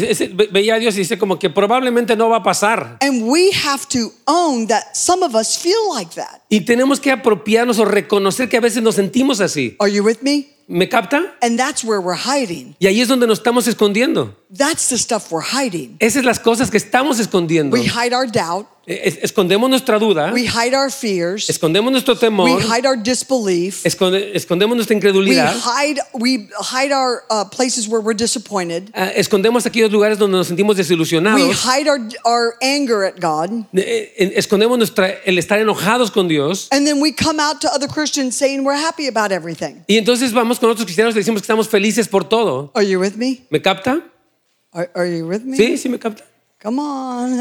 [0.52, 2.98] veía a Dios y dice como que probablemente no va a pasar.
[3.02, 6.42] And we have to own that some of us feel like that.
[6.50, 9.76] Y tenemos que apropiarnos o reconocer que a veces nos sentimos así.
[9.80, 10.48] Are you with me?
[10.68, 11.36] ¿Me capta?
[11.42, 12.76] And that's where we're hiding.
[12.80, 14.36] Y ahí es donde nos estamos escondiendo.
[14.52, 15.98] That's the stuff we're hiding.
[16.00, 17.72] Esas las cosas que estamos escondiendo.
[17.74, 18.66] We hide our doubt.
[18.88, 23.86] Es- escondemos nuestra duda, we hide our fears, escondemos nuestro we temor, hide our disbelief,
[23.86, 28.90] esconde- escondemos nuestra we incredulidad, hide we hide our uh, places where we're disappointed.
[28.96, 33.66] ah, escondemos aquellos lugares donde nos sentimos We desilusionados, hide our, our anger at God.
[33.76, 36.68] eh, escondemos nuestra, el estar enojados con Dios.
[36.72, 39.84] And then we come out to other Christians saying we're happy about everything.
[39.88, 42.72] Y entonces vamos con otros cristianos y decimos que estamos felices por todo.
[42.74, 43.44] Are you with me?
[43.52, 44.02] ¿Me capta?
[44.74, 45.58] Are, are you with me?
[45.58, 46.24] Sí, sí me capta.
[46.62, 47.40] Come on.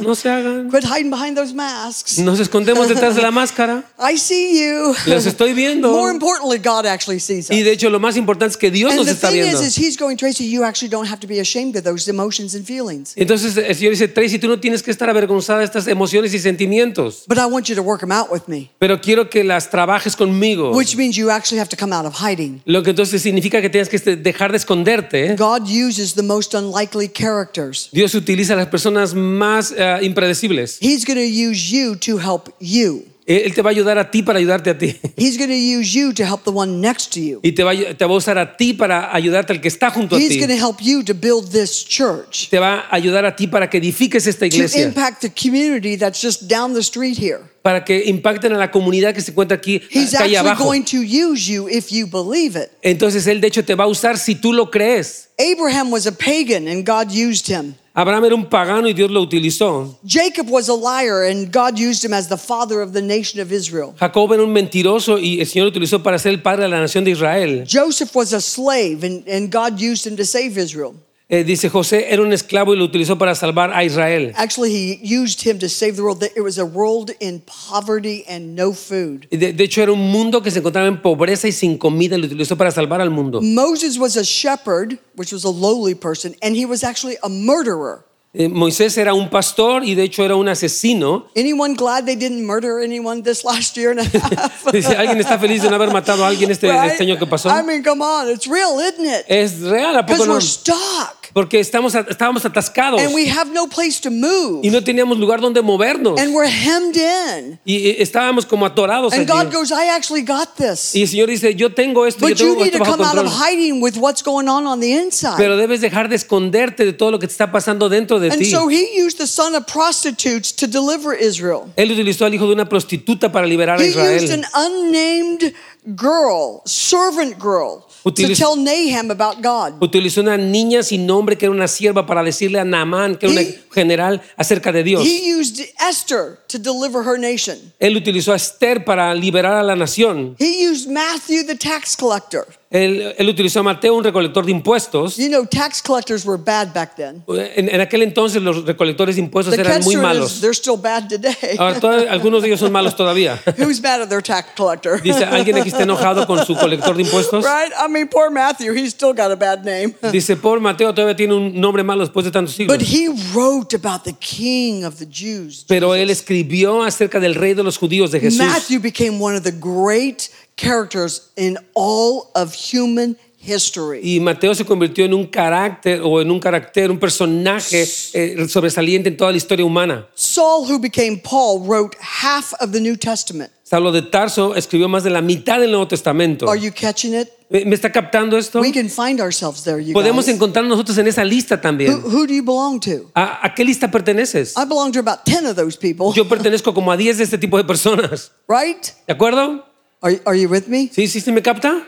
[0.02, 0.68] No se hagan.
[0.70, 2.18] Quit hiding behind those masks.
[2.18, 3.84] Nos escondemos detrás de la máscara.
[3.98, 4.92] I see you.
[5.06, 5.92] Los estoy viendo.
[5.92, 7.56] More importantly, God actually sees us.
[7.56, 9.60] Y de hecho lo más importante es que Dios And nos the está thing viendo.
[9.62, 12.56] is, is He's going, Tracy, you actually don't have to be ashamed of those emotions
[12.56, 13.12] and feelings.
[13.16, 16.40] Entonces el Señor dice, Tracy, tú no tienes que estar avergonzada de estas emociones y
[16.40, 19.70] sentimientos, But I want you to work them out with me, pero quiero que las
[19.70, 20.72] trabajes conmigo.
[20.72, 22.62] which means you actually have to come out of hiding.
[22.64, 25.36] Lo que entonces significa que tienes que este, dejar de esconderte.
[25.36, 27.90] God uses the most unlikely characters.
[27.92, 30.78] Dios utiliza a las personas más eh, impredecibles.
[30.80, 33.04] He's going to use you to help you.
[33.28, 34.94] Él te va a ayudar a ti para ayudarte a ti.
[35.16, 37.40] He's going to use you to help the one next to you.
[37.42, 39.90] Y te va, a- te va a usar a ti para ayudarte al que está
[39.90, 40.38] junto a He's ti.
[40.38, 43.68] going to help you to build this church, Te va a ayudar a ti para
[43.68, 44.84] que edifiques esta to iglesia.
[44.84, 47.40] impact the community that's just down the street here.
[47.62, 50.64] Para que impacten a la comunidad que se encuentra aquí, He's calle actually abajo.
[50.64, 52.70] going to use you if you believe it.
[52.82, 55.30] Entonces Él de hecho te va a usar si tú lo crees.
[55.36, 57.74] Abraham was a pagan and God used him.
[57.98, 59.96] Abraham era un pagano y Dios lo utilizó.
[60.04, 63.50] Jacob was a liar and God used him as the father of the nation of
[63.50, 63.94] Israel.
[63.98, 66.80] Jacob era un mentiroso y el Señor lo utilizó para ser el padre de la
[66.80, 67.64] nación de Israel.
[67.66, 70.94] Joseph was a slave and, and God used him to save Israel.
[71.28, 74.32] Eh, dice José era un esclavo y lo utilizó para salvar a Israel.
[74.36, 76.22] Actually, he used him to save the world.
[76.22, 79.26] It was a world in poverty and no food.
[79.30, 82.20] De, de hecho era un mundo que se encontraba en pobreza y sin comida y
[82.20, 83.40] lo utilizó para salvar al mundo.
[83.42, 88.04] Moses was a shepherd, which was a lowly person, and he was actually a murderer.
[88.38, 91.26] Eh, Moisés era un pastor y de hecho era un asesino.
[91.34, 94.04] Anyone glad they didn't murder anyone this last year and a
[94.42, 94.70] half?
[94.72, 96.92] Dice, ¿alguien está feliz de no haber matado a alguien este, Right?
[96.92, 97.48] este año que pasó?
[97.48, 99.24] I mean, come on, it's real, isn't it?
[99.26, 100.34] Es real, ¿a poco no?
[100.34, 104.82] we're stuck Porque estamos, estábamos atascados and we have no place to move y no
[104.82, 106.18] teníamos lugar donde movernos.
[106.18, 107.58] and we're hemmed in.
[107.64, 109.44] Y estábamos como atorados And allí.
[109.44, 110.94] God goes, I actually got this.
[110.94, 113.04] Y el Señor dice, yo tengo esto, yo you tengo need esto to bajo come
[113.06, 113.48] out of control.
[113.50, 115.36] hiding with what's going on on the inside.
[115.36, 118.42] Pero debes dejar de esconderte de todo lo que te está pasando dentro de And
[118.42, 118.50] ti.
[118.50, 121.72] so he used the son of prostitutes to deliver Israel.
[121.76, 125.54] Él utilizó al hijo de una prostituta para liberar a He used an unnamed
[125.86, 129.80] girl, servant girl, to Utiliz- tell Nahum about God.
[129.80, 133.32] Utilizó una niña sin nombre que era una sierva para decirle a Naamán, que era
[133.34, 135.04] un He- general, acerca de Dios.
[135.06, 137.56] He used Esther to deliver her nation.
[137.78, 140.34] Él utilizó a Esther para liberar a la nación.
[140.38, 142.46] He used Matthew, the tax collector.
[142.68, 145.16] Él, él utilizó a Mateo, un recolector de impuestos.
[145.16, 147.22] You know, tax collectors were bad back then.
[147.28, 150.40] En, en aquel entonces los recolectores de impuestos The eran muy is malos.
[150.40, 151.56] they're still bad today.
[151.58, 153.40] Ahora, todos- algunos de ellos son malos todavía.
[153.58, 155.00] Who's mad at their tax collector?
[155.00, 157.44] Dice, ¿alguien aquí está enojado con su colector de impuestos?
[157.44, 157.72] right?
[157.78, 159.94] I mean, poor Matthew, he's still got a bad name.
[160.12, 162.76] Dice, por Mateo todavía tiene un nombre malo después de tantos siglos.
[162.76, 165.64] But he wrote about the king of the Jews.
[165.68, 168.38] Pero él escribió acerca del rey de los judíos de Jesús.
[168.38, 174.00] Matthew became one of the great characters in all of human history.
[174.02, 179.08] Y Mateo se convirtió en un carácter o en un carácter, un personaje eh, sobresaliente
[179.08, 180.06] en toda la historia humana.
[180.14, 183.50] Saul, who became Paul, wrote half of the New Testament.
[183.62, 186.48] Saulo de Tarso escribió más de la mitad del Nuevo Testamento.
[186.48, 187.28] Are you catching it?
[187.48, 188.60] ¿Me está captando esto?
[188.60, 191.92] We can find ourselves there, you Podemos encontrar nosotros en esa lista Who, también.
[192.04, 193.10] who do you belong to?
[193.14, 194.54] ¿A, a qué lista perteneces?
[194.56, 197.38] I belong to about 10 of those people, Yo pertenezco como a 10 de este
[197.38, 198.30] tipo de personas.
[198.48, 198.86] right?
[199.06, 199.64] ¿De acuerdo?
[200.00, 200.88] Are, are you with me?
[200.92, 201.84] ¿Sí, sí, sí me capta?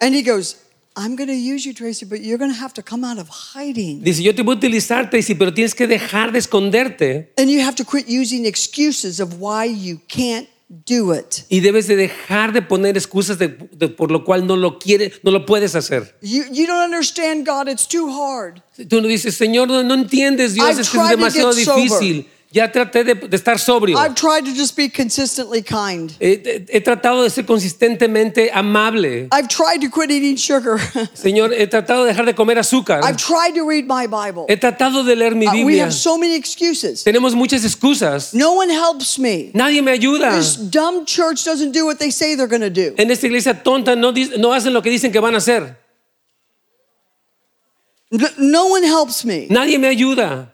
[0.00, 0.56] And he goes,
[0.96, 3.28] I'm going to use you, Tracy, but you're going to have to come out of
[3.28, 4.02] hiding.
[4.04, 7.60] Dice, yo te voy a utilizar, Tracy, pero tienes que dejar de esconderte And you
[7.62, 11.44] have to quit using excuses of why you can't do it.
[11.48, 15.12] y debes de dejar de poner excusas de, de por lo cual no lo quiere,
[15.22, 16.16] no lo puedes hacer.
[16.22, 18.62] You, you don't understand God, it's too hard.
[18.88, 22.26] Tú no dices, Señor, no, no entiendes, Dios, I've es que demasiado sober.
[22.54, 23.98] Ya traté de, de estar sobrio.
[23.98, 26.12] I've tried to just be consistently kind.
[26.20, 29.26] He, he- he tratado de ser consistentemente amable.
[29.32, 30.78] I've tried to quit eating sugar.
[31.14, 33.02] Señor, he tratado de dejar de comer azúcar.
[33.02, 34.46] I've tried to read my Bible.
[34.48, 35.82] He tratado de leer mi Uh, we Biblia.
[35.86, 37.02] have so many excuses.
[37.02, 38.32] Tenemos muchas excusas.
[38.32, 39.50] No one helps me.
[39.52, 40.36] Nadie me ayuda.
[40.36, 42.94] This dumb church doesn't do what they say they're going to do.
[42.98, 44.12] En esta iglesia tonta no,
[44.52, 45.76] hacen lo que dicen que van a hacer.
[48.38, 49.48] No one helps me.
[49.50, 50.53] Nadie me ayuda.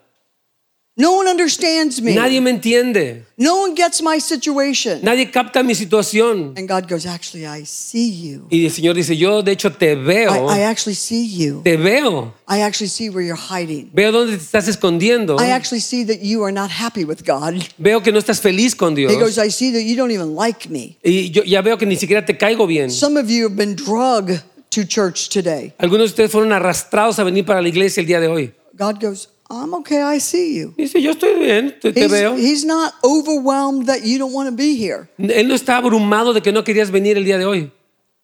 [1.01, 2.15] No one understands me.
[2.15, 3.25] Nadie me entiende.
[3.39, 5.01] No one gets my situation.
[5.03, 6.53] Nadie capta mi situación.
[6.59, 8.47] And God goes, Actually, I see you.
[8.51, 10.51] Y el Señor dice, yo de hecho te veo.
[10.51, 11.63] I, I actually see you.
[11.65, 12.35] Te veo.
[12.47, 13.91] I actually see where you're hiding.
[13.95, 15.41] Veo dónde te estás escondiendo.
[15.41, 17.55] I actually see that you are not happy with God.
[17.79, 19.39] Veo que no estás feliz con He goes, Dios.
[19.39, 20.99] I see that you don't even like me.
[21.03, 22.91] Y yo ya veo que ni siquiera te caigo bien.
[22.91, 25.73] Some of you have been drugged to church today.
[25.79, 28.53] Algunos de ustedes fueron arrastrados a venir para la iglesia el día de hoy.
[28.75, 30.75] God goes, I'm okay, I see you.
[30.77, 32.37] Dice, yo estoy bien, te, te He's, veo.
[32.37, 35.09] he's not overwhelmed that you don't want to be here.
[35.19, 37.73] Él no está abrumado de que no querías venir el día de hoy.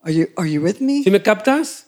[0.03, 1.03] Are you, are you with me?
[1.03, 1.87] ¿Sí me captas?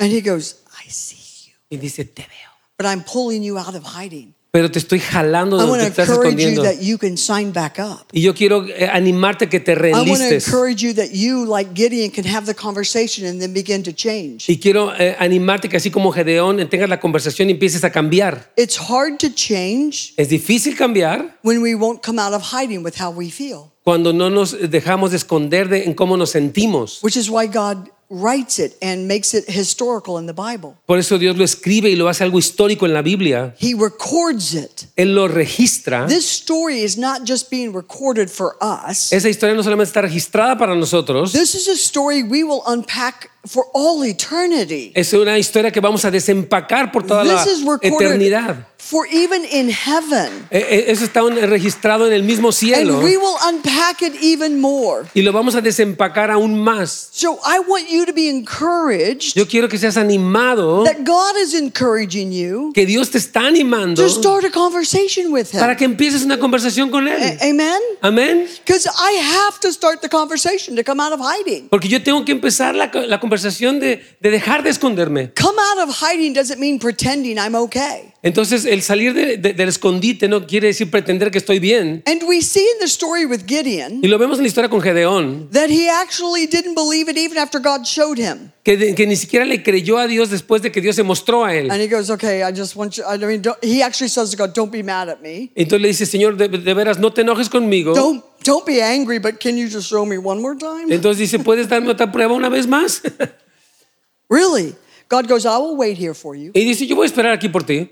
[0.00, 1.54] And he goes, I see you.
[1.70, 2.50] Y dice, te veo.
[2.76, 4.34] But I'm pulling you out of hiding.
[4.50, 6.62] Pero te estoy jalando de I donde want te to estás encourage you escondiendo.
[6.62, 8.06] that you can sign back up.
[8.12, 10.46] Y yo quiero eh, animarte que te I want to reenlistes.
[10.48, 14.48] encourage you that you, like Gideon, can have the conversation and then begin to change.
[14.48, 17.90] Y quiero eh, animarte que así como Gedeón eh, tengas la conversación y empieces a
[17.90, 18.50] cambiar.
[18.56, 22.94] It's hard to change Es difícil cambiar when we won't come out of hiding with
[22.98, 27.00] how we feel, cuando no nos dejamos de esconder de, en cómo nos sentimos.
[27.02, 30.74] which is why God writes it and makes it historical in the Bible.
[30.86, 33.54] Por eso Dios lo escribe y lo hace algo histórico en la Biblia.
[33.60, 34.86] He records it.
[34.96, 36.06] Él lo registra.
[36.06, 39.12] This story is not just being recorded for us.
[39.12, 43.30] Esa historia no solamente está registrada para nosotros, This is a story we will unpack
[43.46, 44.92] for all eternity.
[44.94, 48.66] es una historia que vamos a desempacar por toda la This is recorded eternidad.
[48.78, 50.46] for even in heaven.
[50.50, 54.60] Eh, eh, Eso está registrado en el mismo cielo And we will unpack it even
[54.60, 55.06] more.
[55.14, 57.08] y lo vamos a desempacar aún más.
[57.12, 61.54] So I want you to be encouraged Yo quiero que seas animado, that God is
[61.54, 65.78] encouraging you que Dios te está animando to start a conversation with para Him.
[65.78, 67.22] que empieces una conversación con Él.
[67.40, 67.80] A- Amen?
[68.02, 68.46] Amén.
[68.64, 71.68] Because I have to start the conversation to come out of hiding.
[71.68, 75.32] Porque yo tengo que empezar la, la conversación de, de dejar de esconderme.
[75.34, 78.14] Come out of hiding doesn't mean pretending I'm okay.
[78.20, 82.02] Entonces, el salir de- de- del escondite no quiere decir pretender que estoy bien.
[82.04, 84.80] And we see in the story with Gideon Y lo vemos en la historia con
[84.80, 88.50] Gedeón, that he actually didn't believe it even after God showed him.
[88.64, 91.44] que, de- que ni siquiera le creyó a Dios después de que Dios se mostró
[91.44, 91.70] a él.
[91.70, 94.36] And he goes, okay, I just want you, I mean, don't, he actually says to
[94.36, 95.52] God, don't be mad at me.
[95.54, 97.94] Entonces le dice, Señor, de, de veras, no te enojes conmigo.
[97.94, 100.92] Don't, don't be angry, but can you just show me one more time?
[100.92, 103.00] Entonces dice, ¿puedes darme otra prueba una vez más?
[104.28, 104.74] Really?
[105.08, 106.50] God goes, I will wait here for you.
[106.52, 107.88] y dice, yo voy a esperar aquí por ti.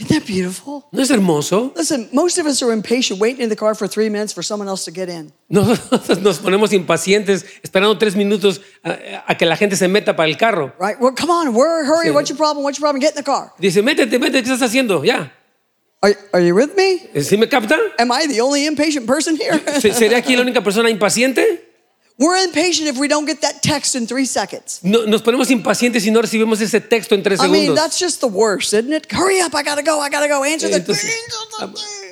[0.00, 0.84] Isn't that beautiful?
[0.92, 1.72] ¿No es hermoso?
[1.76, 4.68] Listen, most of us are impatient waiting in the car for three minutes for someone
[4.68, 5.32] else to get in.
[5.48, 10.36] Nos ponemos impacientes esperando tres minutos a, a que la gente se meta para el
[10.36, 10.72] carro.
[10.78, 11.00] Right?
[11.00, 12.08] Well, come on, hurry, hurry.
[12.08, 12.14] Sí.
[12.14, 12.62] What's your problem?
[12.64, 13.00] What's your problem?
[13.00, 13.52] Get in the car.
[13.58, 15.02] Dice, métete, métete, ¿qué estás haciendo?
[15.04, 15.32] Ya.
[16.00, 17.08] Are, are you with me?
[17.20, 17.80] ¿Sí me captan?
[17.98, 19.58] Am I the only impatient person here?
[19.80, 21.67] ¿Se- ¿Seré aquí la única persona impaciente?
[22.18, 24.80] We're impatient if we don't get that text in three seconds.
[24.82, 27.76] No- nos ponemos impacientes si no recibimos ese texto en tres I mean, segundos.
[27.76, 29.06] that's just the worst, isn't it?
[29.12, 30.42] Hurry up, I gotta go, I gotta go.
[30.42, 31.08] Answer the Entonces,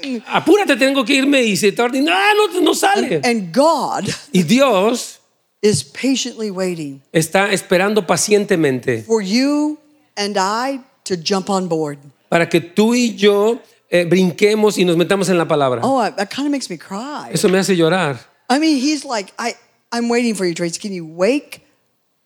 [0.02, 0.22] thing.
[0.28, 1.98] Apúrate, tengo que irme y se tarda.
[1.98, 3.20] y, Ah, no, no sale.
[3.24, 5.18] And God Y Dios
[5.60, 9.76] is patiently waiting está esperando pacientemente for you
[10.16, 11.98] and I to jump on board.
[12.28, 13.58] para que tú y yo
[13.90, 15.80] eh, brinquemos y nos metamos en la palabra.
[15.82, 17.30] Oh, I- that kind of makes me cry.
[17.32, 18.20] Eso me hace llorar.
[18.48, 19.54] I mean, he's like, I,
[19.92, 20.80] I'm waiting for you, Tracy.
[20.80, 21.66] Can you wake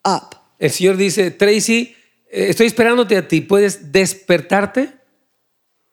[0.03, 0.35] up?
[0.59, 1.95] El Señor dice, Tracy,
[2.29, 3.41] eh, estoy esperándote a ti.
[3.41, 4.93] ¿Puedes despertarte?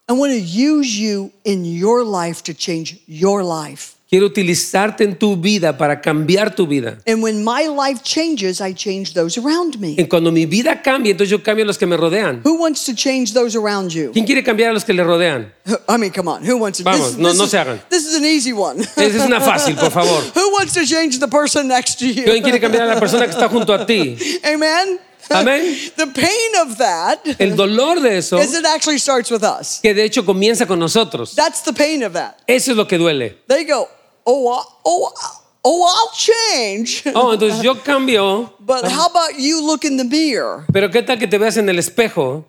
[0.08, 3.97] I want to use you in your life to change your life.
[4.10, 6.96] Quiero utilizarte en tu vida para cambiar tu vida.
[7.06, 9.96] And when my life changes, I change those around me.
[9.98, 12.40] Y cuando mi vida cambie, entonces yo cambio a los que me rodean.
[12.42, 14.10] Who wants to change those around you?
[14.12, 15.52] ¿Quién quiere cambiar a los que le rodean?
[15.86, 16.42] I mean, come on.
[16.42, 16.84] Who wants to?
[16.84, 17.80] Vamos, this, no- this no is, se hagan.
[17.90, 18.80] This is an easy one.
[18.96, 20.22] Esa es una fácil, por favor.
[20.34, 22.24] Who wants to change the person next to you?
[22.24, 24.16] ¿Quién quiere cambiar a la persona que está junto a ti?
[24.42, 25.00] Amen.
[25.30, 25.76] Amén.
[25.96, 29.80] The pain of that El dolor de eso, is it actually starts with us.
[29.82, 31.34] que de hecho comienza con nosotros.
[31.34, 32.36] That's the pain of that.
[32.46, 33.36] Eso es lo que duele.
[33.46, 33.86] They go,
[34.28, 37.02] oh, oh, I- oh, I'll change.
[37.14, 40.64] Oh, entonces yo cambio, But how about you look in the mirror?
[40.72, 42.44] pero ¿qué tal que te veas en el espejo?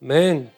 [0.00, 0.50] Man,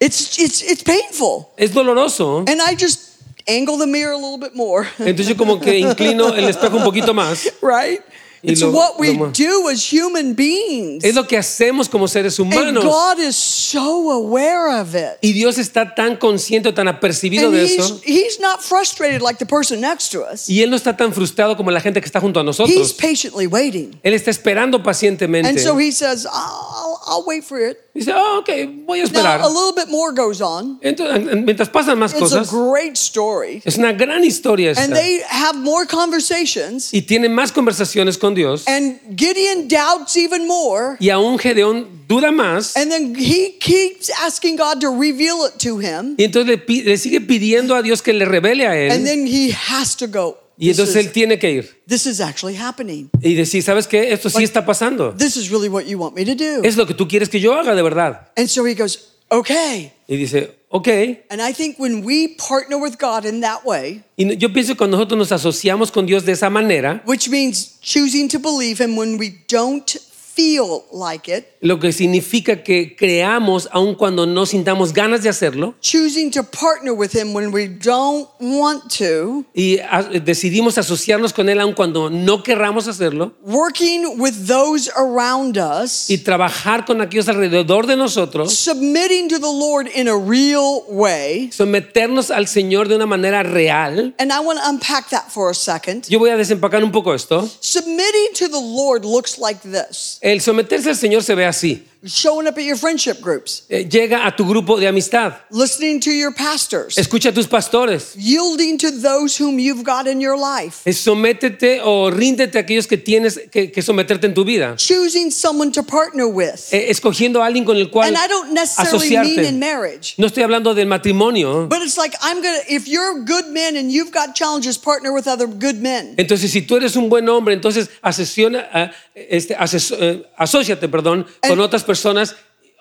[0.00, 2.44] It's it's it's painful, es doloroso.
[2.48, 3.00] and I just
[3.48, 6.84] angle the mirror a little bit more, Entonces yo como que inclino el espejo un
[6.84, 7.46] poquito más.
[7.62, 8.00] right?
[8.42, 11.04] Y It's lo- what we lo do as human beings.
[11.04, 12.84] Es lo que hacemos como seres And humanos.
[12.84, 15.18] God is so aware of it.
[15.20, 18.00] Y Dios está tan consciente, tan apercibido And de he's, eso.
[18.04, 20.48] he's not frustrated like the person next to us.
[20.48, 22.92] Y Él no está tan frustrado como la gente que está junto a He's nosotros.
[22.94, 24.00] patiently waiting.
[24.02, 25.48] Él está esperando pacientemente.
[25.50, 27.78] And so he says, I'll, I'll wait for it.
[27.92, 28.48] Dice, ah, ok,
[28.86, 29.40] voy a esperar.
[29.40, 30.78] Now, a little bit more goes on.
[30.80, 33.62] Entonces, mientras pasan más It's a cosas, great story.
[33.64, 34.84] es una gran historia esta.
[34.84, 36.92] And they have more conversations.
[36.94, 38.64] Y tiene más conversaciones con Dios.
[38.68, 40.96] And Gideon doubts even more.
[41.00, 42.76] Y aún Gedeón duda más.
[42.76, 46.14] And then he keeps asking God to reveal it to him.
[46.16, 49.04] Y entonces le, pi- le sigue pidiendo a Dios que le revele a And él.
[49.04, 50.38] then he has to go.
[50.62, 51.70] Y This entonces él is, tiene que ir.
[51.88, 53.08] this is actually happening.
[53.22, 54.12] Y decir, ¿sabes qué?
[54.12, 55.14] Esto sí está pasando.
[55.16, 56.62] This is really what you want me to do.
[56.62, 58.28] Es lo que tú quieres que yo haga de verdad.
[58.36, 59.90] And so he goes, okay.
[60.06, 60.88] Y dice, ok.
[61.30, 64.76] And I think when we partner with God in that way, Y yo pienso que
[64.76, 68.98] cuando nosotros nos asociamos con Dios de esa manera, which means choosing to believe Him
[68.98, 69.96] when we don't
[70.34, 75.74] feel like it, lo que significa que creamos aun cuando no sintamos ganas de hacerlo
[75.80, 79.78] choosing to partner with Him when we don't want to, y
[80.24, 86.18] decidimos asociarnos con Él aun cuando no querramos hacerlo working with those around us, y
[86.18, 91.50] trabajar con aquellos alrededor de nosotros, submitting to the Lord in a real way.
[91.52, 94.14] someternos al Señor de una manera real.
[94.18, 96.06] And I want to unpack that for a second.
[96.08, 97.48] Yo voy a desempacar un poco esto.
[97.60, 101.86] Submitting to the Lord looks like this El someterse al Señor se ve así.
[102.04, 106.10] Showing up at your friendship groups, Eh, Llega a tu grupo de amistad, listening to
[106.10, 110.80] your pastors, escucha a tus pastores, yielding to those whom you've got in your life,
[110.86, 115.30] Eh, sométete o ríndete a aquellos que tienes que, que someterte en tu vida, choosing
[115.30, 116.72] someone to partner with.
[116.72, 119.58] Eh, escogiendo a alguien con el cual And I don't necessarily mean in asociarte.
[119.58, 120.14] marriage.
[120.16, 121.68] No estoy hablando del matrimonio.
[121.68, 125.12] But it's like I'm gonna if you're a good man and you've got challenges, partner
[125.12, 126.14] with other good men.
[126.16, 131.82] Entonces, si tú eres un buen hombre, entonces asesiona, este, asóciate, perdón, con And- otras
[131.84, 131.89] personas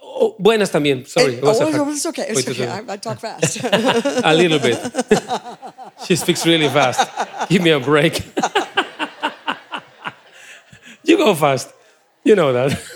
[0.02, 1.06] oh, buenas también.
[1.08, 2.26] Sorry, it was a oh, it's okay.
[2.30, 2.68] It's okay.
[2.68, 3.64] I, I talk fast.
[4.24, 4.78] A little bit.
[6.06, 7.10] she speaks really fast.
[7.50, 8.24] Give me a break.
[11.04, 11.74] you go fast.
[12.26, 12.78] You know that.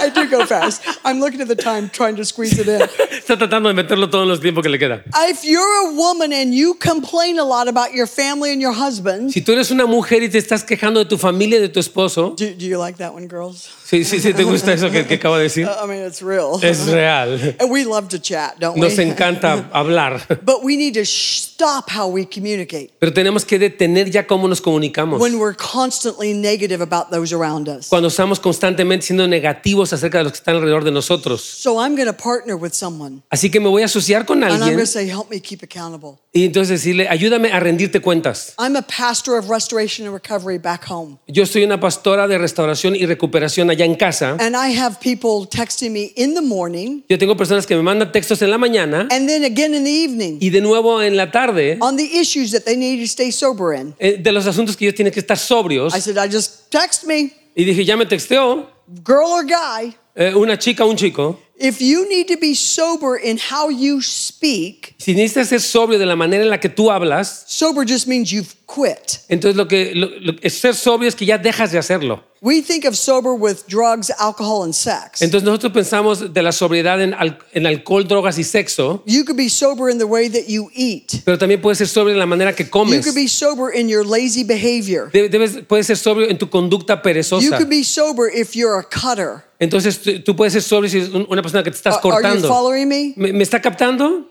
[0.00, 0.82] I do go fast.
[1.02, 2.80] I'm looking at the time, trying to squeeze it in.
[3.10, 5.02] Está tratando de meterlo todo en los tiempos que le queda.
[5.28, 9.32] If you're a woman and you complain a lot about your family and your husband,
[9.32, 11.80] Si tú eres una mujer y te estás quejando de tu familia y de tu
[11.80, 13.68] esposo, do, do you like that one, girls?
[13.84, 15.66] sí, sí, sí, te gusta eso que, que acabo de decir.
[15.66, 16.60] I mean, it's real.
[16.62, 17.38] Es real.
[17.60, 18.82] And we love to chat, don't we?
[18.82, 23.58] Nos encanta hablar, But we need to sh- stop how we communicate pero tenemos que
[23.58, 25.18] detener ya cómo nos comunicamos.
[25.20, 27.88] when we're constantly negative about those around us.
[27.88, 31.40] Cuando estamos constantemente siendo negativos acerca de los que están alrededor de nosotros.
[31.40, 34.74] So I'm partner with someone Así que me voy a asociar con and I'm alguien
[34.74, 36.18] going to say, help me keep accountable.
[36.32, 38.54] y entonces decirle, ayúdame a rendirte cuentas.
[38.58, 41.18] I'm a pastor of restoration and recovery back home.
[41.28, 44.36] Yo soy una pastora de restauración y recuperación allá en casa.
[44.40, 48.10] And I have people texting me in the morning Yo tengo personas que me mandan
[48.10, 51.30] textos en la mañana and then again in the evening y de nuevo en la
[51.30, 53.94] tarde on the issues that they need to stay sober in.
[54.00, 55.94] eh, de los asuntos que ellos tienen que estar sobrios.
[55.94, 58.66] I said, I just text me, Y dije, ya me texteó
[59.04, 59.94] girl or guy.
[60.14, 61.38] eh, una chica un chico.
[61.62, 66.06] If you need to be sober in how you speak, Si necesitas ser sobrio de
[66.06, 69.20] la manera en la que tú hablas, sober just means you've quit.
[69.28, 72.24] entonces lo que lo- lo- es ser sobrio es que ya dejas de hacerlo.
[72.42, 75.20] We think of sober with drugs, alcohol, and sex.
[75.20, 79.36] Entonces nosotros pensamos de la sobriedad en, al- en alcohol, drogas y sexo, You could
[79.36, 81.22] be sober in the way that you eat.
[81.26, 83.04] pero también puedes ser sobrio en la manera que You comes.
[83.04, 85.10] could be sober in your lazy behavior.
[85.12, 87.56] De- Debes, puedes ser sobrio en tu conducta You perezosa.
[87.58, 89.44] could be sober if you're a cutter.
[89.58, 92.22] Entonces tú, tú puedes ser sobrio si un- una persona que te estás Are- Are
[92.22, 92.48] you cortando.
[92.48, 93.12] following me?
[93.16, 94.26] ¿Me, me está captando?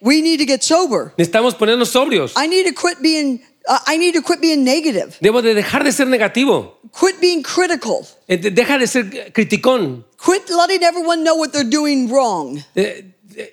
[0.00, 1.12] We need to get sober.
[1.16, 2.32] Necesitamos ponernos sobrios.
[2.36, 3.40] I need to quit being
[3.86, 5.16] I need to quit being negative.
[5.20, 6.78] Debo de dejar de ser negativo.
[6.98, 8.06] Quit being critical.
[8.26, 10.04] Eh, de- Deja de ser criticón.
[10.24, 12.58] Quit letting everyone know what they're doing wrong.
[12.74, 13.04] Eh,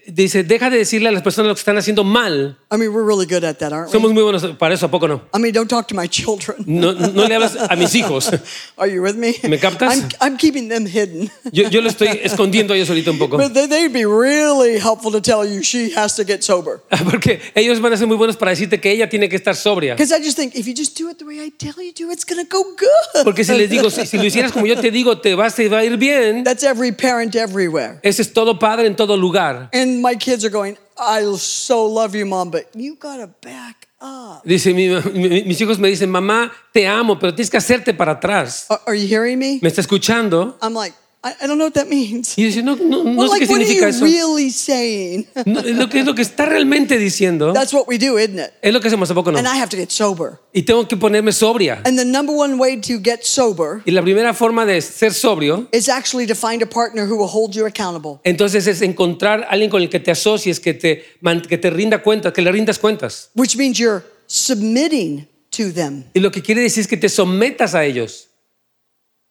[0.08, 2.58] Dice, deja de decirle a las personas lo que están haciendo mal.
[2.72, 3.92] I mean, we're really good at that, aren't we?
[3.92, 5.22] Somos muy buenos para eso, ¿a poco no?
[5.34, 6.64] I mean, don't talk to my children.
[6.66, 8.32] No, no le hablas a mis hijos.
[8.78, 9.36] Are you with me?
[9.48, 9.94] ¿Me captas?
[9.94, 11.30] I'm, I'm keeping them hidden.
[11.52, 13.38] Yo, yo lo estoy escondiendo a ellos ahorita un poco.
[13.38, 16.82] But they, they'd be really helpful to tell you she has to get sober.
[17.04, 19.96] Porque ellos van a ser muy buenos para decirte que ella tiene que estar sobria.
[19.96, 22.12] Because I just think if you just do it the way I tell you to,
[22.12, 23.24] it's going to go good.
[23.24, 25.70] Porque si les digo, si, si lo hicieras como yo te digo, te vas, te
[25.70, 26.44] va a ir bien.
[26.44, 28.00] That's every parent everywhere.
[28.02, 29.70] Ese es todo padre en todo lugar.
[29.76, 33.88] And my kids are going, I so love you, mom, but you got to back
[34.00, 34.42] up.
[34.46, 38.14] Dice, mi- mi- mis hijos me dicen, mamá, te amo, pero tienes que hacerte para
[38.14, 38.68] atrás.
[38.70, 39.60] Are, are you hearing me?
[39.62, 40.56] ¿Me está escuchando?
[40.62, 40.96] I'm like,
[41.28, 42.38] I, don't know what that means.
[42.38, 44.06] Y dice, no, no, no Well, sé qué like, what are significa you eso.
[44.06, 45.28] really saying?
[45.48, 47.52] No, es lo que es lo que está realmente diciendo.
[47.52, 48.52] That's what we do, isn't it?
[48.62, 49.40] Es lo que hacemos, ¿a poco no?
[49.40, 50.40] And I have to get sober.
[50.54, 51.82] Y tengo que ponerme sobria.
[51.84, 55.68] And the number one way to get sober Y la primera forma de ser sobrio,
[55.72, 58.20] is actually to find a partner who will hold you accountable.
[58.24, 61.04] entonces es encontrar a alguien con el que te asocies, que te,
[61.50, 63.32] que te rinda cuentas, que le rindas cuentas.
[63.36, 66.04] which means you're submitting to them.
[66.14, 68.30] Y lo que quiere decir es que te sometas a ellos.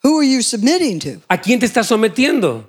[0.05, 1.23] Who are you submitting to?
[1.29, 2.69] ¿A quién te estás sometiendo?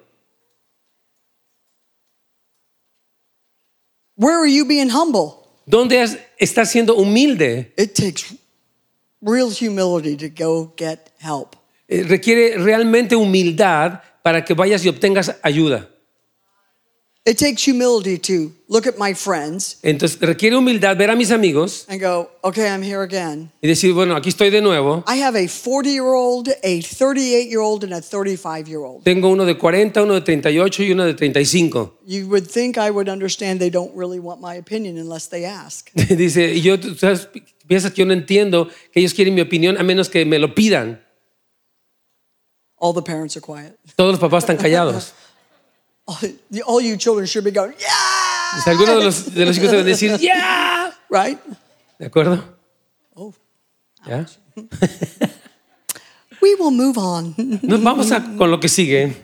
[4.15, 5.43] Where are you being humble?
[5.65, 6.01] ¿Dónde
[6.39, 7.73] estás siendo humilde?
[7.77, 8.33] It takes
[9.21, 11.57] real humility to go get help.
[11.89, 15.89] Eh, requiere realmente humildad para que vayas y obtengas ayuda.
[17.27, 21.87] It takes humility to look at my friends Entonces requiere humildad ver a mis amigos
[21.89, 23.51] and go, okay, I'm here again.
[23.63, 25.03] y decir, bueno, aquí estoy de nuevo.
[25.07, 29.03] I have a 40 year old, a 38 year old, and a 35 year old.
[29.03, 31.97] Tengo uno de 40, uno de 38 y uno de 35.
[32.05, 35.89] You would think I would understand they don't really want my opinion unless they ask.
[35.95, 37.27] Dice, y yo, tú sabes,
[37.67, 40.53] piensas que yo no entiendo que ellos quieren mi opinión a menos que me lo
[40.53, 41.01] pidan.
[42.77, 43.79] All the parents are quiet.
[43.95, 45.11] Todos los papás están callados.
[46.07, 48.55] All, you children should be going, yeah!
[48.55, 50.91] Dice, Algunos de los, de los hijos deben decir, ¡ya!
[51.09, 51.39] Right?
[51.99, 52.43] ¿De acuerdo?
[53.15, 53.33] Oh,
[54.07, 54.25] ¿Ya?
[56.41, 57.35] we will move on.
[57.63, 59.15] Nos vamos a, con lo que sigue.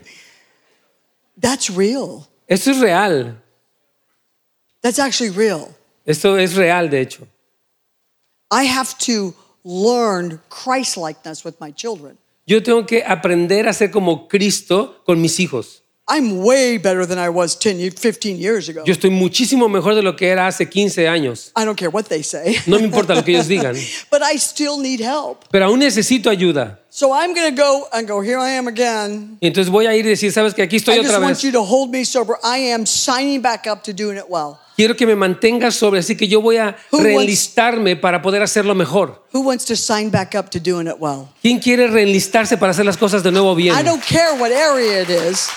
[1.40, 2.28] That's real.
[2.48, 3.36] Esto es real.
[4.80, 5.74] That's actually real.
[6.04, 7.26] Esto es real, de hecho.
[8.50, 12.18] I have to learn Christ likeness with my children.
[12.46, 15.81] Yo tengo que aprender a ser como Cristo con mis hijos.
[16.14, 18.82] I'm way better than I was 10, ye- 15 years ago.
[18.84, 21.52] Yo estoy muchísimo mejor de lo que era hace 15 años.
[21.56, 22.58] I don't care what they say.
[22.66, 23.74] No me importa lo que ellos digan.
[24.10, 25.46] but I still need help.
[25.50, 26.80] Pero aún necesito ayuda.
[26.90, 29.38] So I'm going to go and go, here I am again.
[29.40, 31.42] Y entonces voy a ir y decir, sabes que aquí estoy I otra just want
[31.42, 32.36] you to hold me sober.
[32.44, 34.58] I am signing back up to doing it well.
[34.76, 38.74] Quiero que me mantengas sobre, así que yo voy a Who reenlistarme para poder hacerlo
[38.74, 39.22] mejor.
[39.32, 41.30] Who wants to sign back up to doing it well?
[41.40, 43.74] ¿Quién quiere reenlistarse para hacer las cosas de nuevo bien?
[43.74, 45.48] I don't care what area it is.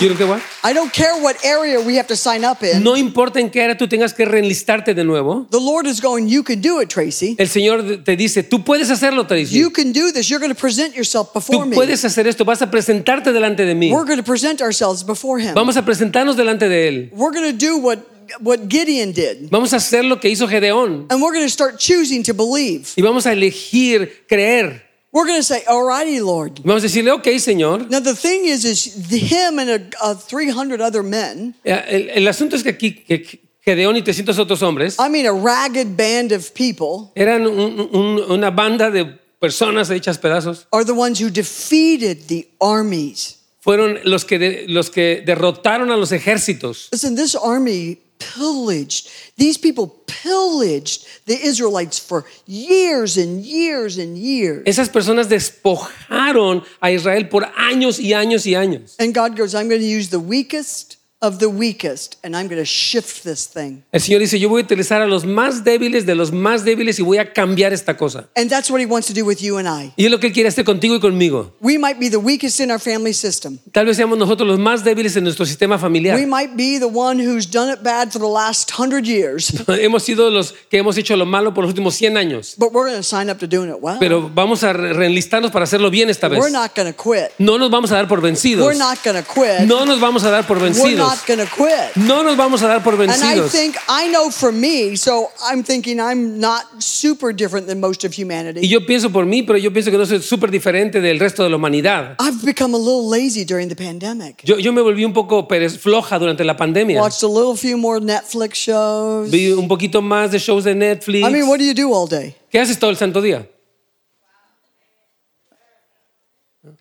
[0.00, 0.42] You know what?
[0.64, 2.82] I don't care what area we have to sign up in.
[2.82, 5.46] No importa en qué área tú tengas que reenlistarte de nuevo.
[5.50, 7.36] The Lord is going, you can do it, Tracy.
[7.38, 9.58] El Señor te dice, tú puedes hacerlo, Tracy.
[9.58, 10.30] You can do this.
[10.30, 11.76] You're going to present yourself before Tú me.
[11.76, 13.92] puedes hacer esto, vas a presentarte delante de mí.
[13.92, 15.54] We're going to present ourselves before him.
[15.54, 17.10] Vamos a presentarnos delante de Él.
[17.12, 17.98] We're going to do what,
[18.40, 19.50] what Gideon did.
[19.50, 21.08] Vamos a hacer lo que hizo Gedeón.
[21.10, 22.94] And we're going to start choosing to believe.
[22.96, 24.88] Y vamos a elegir creer.
[25.12, 26.60] We're going to say, Alrighty, Lord.
[26.64, 27.90] Vamos a decirle, ok, Señor.
[27.90, 32.28] Now, the thing is, is him and a, a 300 other men, Eh, El, el
[32.28, 36.32] asunto es que aquí que Gedeón y 300 otros hombres I mean, a ragged band
[36.32, 39.04] of people, eran un- un- una banda de
[39.40, 40.66] personas hechas pedazos.
[40.72, 43.36] are the ones who defeated the armies.
[43.62, 46.88] Fueron los que, de- los que derrotaron a los ejércitos.
[46.92, 54.62] Listen, this army pillaged, these people pillaged the Israelites for years and years and years.
[54.66, 58.94] Esas personas despojaron a Israel por años y años y años.
[59.00, 62.60] And God goes, I'm going to use the weakest of the weakest, and I'm going
[62.60, 63.82] to shift this thing.
[63.92, 66.98] El Señor dice, yo voy a utilizar a los más débiles de los más débiles
[66.98, 68.28] y voy a cambiar esta cosa.
[68.36, 69.92] And that's what He wants to do with you and I.
[69.96, 71.52] Y es lo que Él quiere hacer contigo y conmigo.
[71.60, 73.58] We might be the weakest in our family system.
[73.70, 76.16] Tal vez seamos nosotros los más débiles en nuestro sistema familiar.
[76.16, 80.02] We might be the one who's done it bad for the last hundred years, hemos
[80.02, 82.54] sido los que hemos hecho lo malo por los últimos 100 años.
[82.56, 83.98] but we're going to sign up to doing it well.
[84.00, 86.40] Pero vamos a re- reenlistarnos para hacerlo bien esta vez.
[86.40, 87.32] We're not going to quit.
[87.38, 88.64] No nos vamos a dar por vencidos.
[88.64, 89.68] We're not going to quit.
[89.68, 91.09] No nos vamos a dar por vencidos.
[91.10, 91.96] Not going to quit.
[91.96, 93.50] No nos vamos a dar por And I vencidos.
[93.50, 98.12] think, I know for me, so I'm thinking I'm not super different than most of
[98.16, 98.66] Y humanity.
[98.68, 101.50] yo pienso por mí, pero yo pienso que no soy súper diferente del resto de
[101.50, 102.16] la humanidad.
[102.20, 104.42] I've become a little lazy during the pandemic.
[104.44, 107.00] Yo, yo me volví un poco perez- floja durante la pandemia.
[107.00, 109.30] Watched a little few more Netflix shows.
[109.30, 111.26] Vi un poquito más de shows de Netflix.
[111.28, 113.46] I mean, what do you do all day, ¿Qué haces todo el santo día?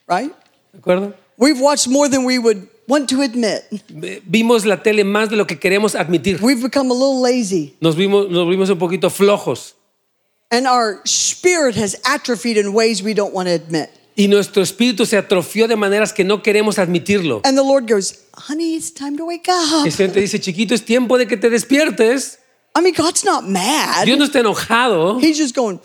[0.08, 0.32] right?
[0.74, 1.14] ¿De acuerdo?
[1.38, 3.64] We've watched more than we would want to admit.
[4.26, 6.40] Vimos la tele más de lo que queremos admitir.
[6.42, 7.76] We've become a little lazy.
[7.80, 9.76] Nos vimos, nos vimos un poquito flojos.
[10.52, 13.90] And our spirit has atrophied in ways we don't want to admit.
[14.16, 17.42] Y nuestro espíritu se atrofió de maneras que no queremos admitirlo.
[17.46, 19.86] And the Lord goes, honey, it's time to wake up.
[19.86, 22.40] El Señor te dice, chiquito, es tiempo de que te despiertes.
[22.76, 24.06] I mean, God's not mad.
[24.06, 25.22] Dios no está enojado.
[25.22, 25.80] He's just going,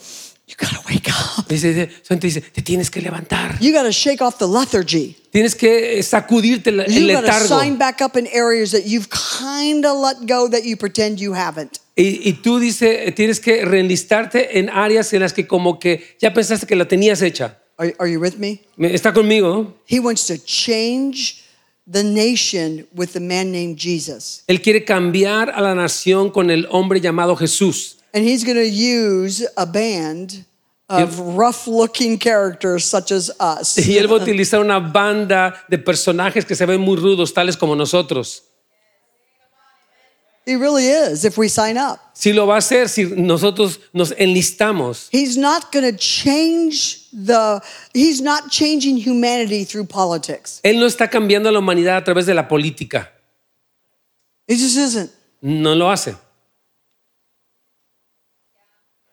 [0.47, 1.47] you got to wake up.
[1.47, 3.59] Dice, te dice, te tienes que levantar.
[3.61, 5.17] You got to shake off the lethargy.
[5.35, 7.49] Tienes que sacudirte el to letargo.
[7.61, 11.35] sign back up in areas that you've kind of let go that you pretend you
[11.35, 11.81] haven't.
[11.97, 16.33] Y, y tú dice, tienes que reenlistarte en áreas en las que como que ya
[16.33, 17.59] pensaste que la tenías hecha.
[17.79, 18.63] Are, are you with me?
[18.77, 19.75] Me- ¿Está conmigo?
[19.89, 21.43] He wants to change
[21.85, 24.45] the nation with the man named Jesus.
[24.47, 27.97] Él quiere cambiar a la nación con el hombre llamado Jesús.
[28.15, 30.45] And he's going to use a band
[31.03, 33.77] of rough looking characters such as us.
[33.87, 37.57] Y él va a utilizar una banda de personajes que se ven muy rudos, tales
[37.57, 38.43] como nosotros.
[40.47, 42.01] He really is if we sign up.
[42.13, 45.09] Si lo va a hacer, si nosotros nos enlistamos.
[45.11, 47.63] He's not going to change the,
[47.95, 50.61] he's not changing humanity through politics.
[50.63, 53.11] Él no está cambiando a la humanidad a través de la política.
[54.47, 55.11] He just isn't.
[55.41, 56.15] no lo hace.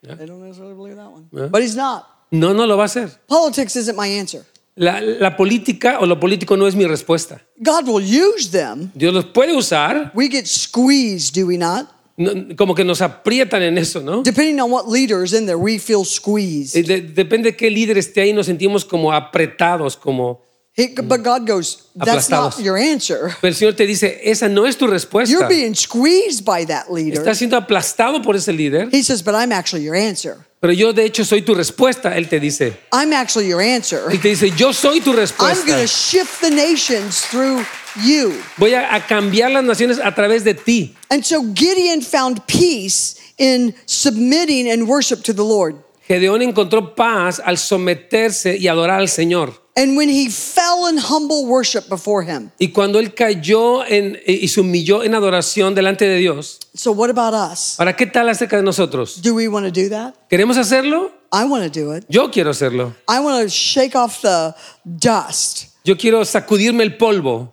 [0.02, 1.28] They don't necessarily believe that one.
[1.32, 1.46] Yeah.
[1.48, 2.06] But he's not.
[2.30, 3.10] No, no lo va a hacer.
[3.28, 4.44] Politics isn't my answer.
[4.74, 7.40] La, la política o lo político no es mi respuesta.
[7.58, 8.90] God will use them.
[8.94, 11.88] Dios los puede usar, We get squeezed, do we not?
[12.16, 14.22] no- como que nos aprietan en eso, ¿no?
[14.22, 16.74] Depending on what leader is in there, we feel squeezed.
[16.76, 20.40] Eh, de- depende de qué líder esté ahí, nos sentimos como apretados, como...
[20.74, 23.36] He, but God goes, that's not your answer.
[23.42, 25.30] Pero el Señor te dice, esa no es tu respuesta.
[25.30, 27.20] You're being squeezed by that leader.
[27.20, 30.46] Estás siendo aplastado por ese líder, He says, but I'm actually your answer.
[30.60, 32.72] pero yo de hecho soy tu respuesta, Él te dice.
[32.90, 34.10] I'm actually your answer.
[34.10, 35.66] Él te dice, yo soy tu I'm respuesta.
[35.66, 37.66] going to shift the nations through
[38.02, 38.32] you.
[38.56, 40.94] Voy a, a cambiar las naciones a través de ti.
[41.10, 45.76] And so Gideon found peace in submitting and worship to the Lord.
[46.08, 49.60] Gedeón encontró paz al someterse y adorar al Señor.
[49.74, 52.50] And when he fell in humble worship before him.
[52.58, 57.08] Y cuando él cayó en- y se humilló en adoración delante de Dios, So, what
[57.08, 57.74] about us?
[57.78, 59.22] ¿para qué tal acerca de nosotros?
[59.22, 60.14] Do we want to do that?
[60.28, 61.10] ¿Queremos hacerlo?
[61.32, 62.04] I want to do it.
[62.10, 62.94] Yo quiero hacerlo.
[63.08, 64.54] I want to shake off the
[64.84, 65.68] dust.
[65.84, 67.52] Yo quiero sacudirme el polvo.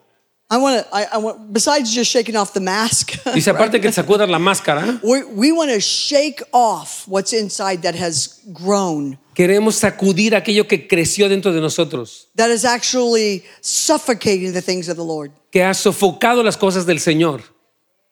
[0.52, 3.92] I want to, I, I want, besides just shaking off the mask, Dice, aparte que
[3.92, 9.76] sacudas la máscara, we, we want to shake off what's inside that has grown, queremos
[9.76, 15.04] sacudir aquello que creció dentro de nosotros, that is actually suffocating the things of the
[15.04, 15.32] Lord.
[15.52, 17.44] que ha sofocado las cosas del Señor.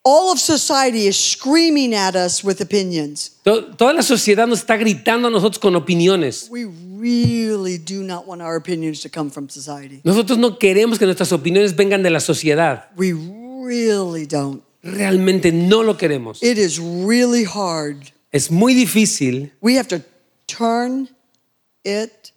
[0.04, 3.30] All of society is screaming at us with opinions.
[3.44, 6.48] To- Toda la sociedad nos está gritando a nosotros con opiniones.
[6.50, 10.00] We really do not want our opinions to come from society.
[10.04, 12.84] Nosotros no queremos que nuestras opiniones vengan de la sociedad.
[12.96, 14.62] We really don't.
[14.82, 16.42] Realmente no lo queremos.
[16.42, 18.12] It is really hard.
[18.32, 19.50] Es muy difícil.
[19.60, 20.02] We have to
[20.46, 21.08] turn
[21.84, 22.32] it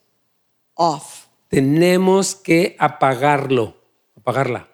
[0.76, 1.28] off.
[1.50, 3.76] Tenemos que apagarlo,
[4.18, 4.68] apagarla.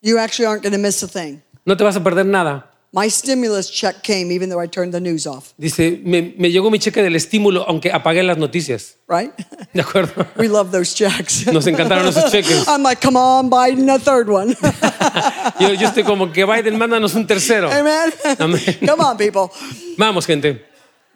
[0.00, 1.42] You actually aren't going to miss a thing.
[1.64, 2.70] No te vas a perder nada.
[2.92, 6.70] My stimulus check came even though I turned the news off, Dice, me, me llegó
[6.70, 8.98] mi cheque del estímulo, aunque apagué las noticias.
[9.08, 9.32] right?
[9.72, 10.24] ¿De acuerdo?
[10.38, 11.44] we love those checks.
[11.52, 12.68] Nos encantaron esos cheques.
[12.68, 14.54] I'm like, come on, Biden, a third one.
[15.58, 17.68] Yo, yo estoy como que Biden, mándanos un tercero.
[17.68, 18.12] Amen.
[18.38, 18.60] Amen.
[18.86, 19.50] come on, people.
[19.98, 20.64] Vamos, gente.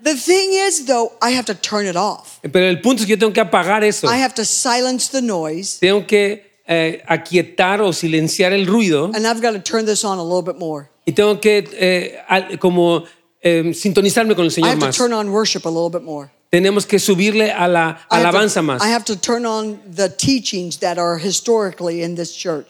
[0.03, 2.41] The thing is, though, I have to turn it off.
[2.43, 4.09] Pero el punto es que yo tengo que apagar eso.
[4.09, 9.27] I have to silence the noise, Tengo que eh, aquietar o silenciar el ruido and
[9.27, 10.91] I've got to turn this on a little bit more.
[11.07, 13.05] y tengo que eh, al- como
[13.43, 14.97] eh, sintonizarme con el I Señor have to más.
[14.97, 16.31] turn on worship a little bit more.
[16.51, 18.81] Tenemos que subirle a la I have to- alabanza más.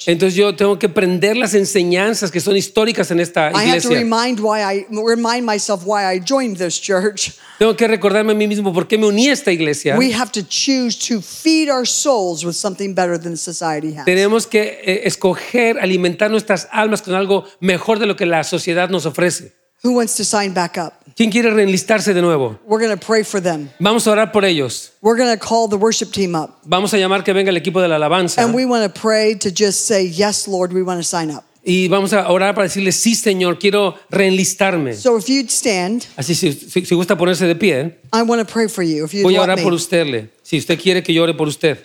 [0.07, 3.91] Entonces yo tengo que prender las enseñanzas que son históricas en esta iglesia.
[3.91, 7.31] remind why I remind myself why I joined this church.
[7.61, 9.97] Tengo que recordarme a mí mismo por qué me uní a esta iglesia.
[9.97, 14.05] We have to choose to feed our souls with something better than society has.
[14.05, 18.89] Tenemos que eh, escoger alimentar nuestras almas con algo mejor de lo que la sociedad
[18.91, 19.53] nos ofrece.
[19.85, 20.95] Who wants to sign back up?
[21.15, 22.59] ¿Quién quiere reenlistarse de nuevo?
[22.67, 23.71] We're going to pray for them.
[23.81, 24.93] Vamos a orar por ellos.
[25.03, 26.59] We're going to call the worship team up.
[26.65, 28.43] Vamos a llamar que venga el equipo de la alabanza.
[28.43, 31.45] And we want to pray to just say, Yes, Lord, we want to sign up.
[31.65, 34.95] Y vamos a orar para decirle, sí, Señor, quiero reenlistarme.
[34.95, 38.51] So if you'd stand, Así, si, si- si gusta ponerse de pie, I want to
[38.51, 39.05] pray for you.
[39.05, 39.63] If you'd voy a orar me.
[39.65, 40.31] por usted.
[40.43, 41.79] Si usted quiere que yo ore por usted.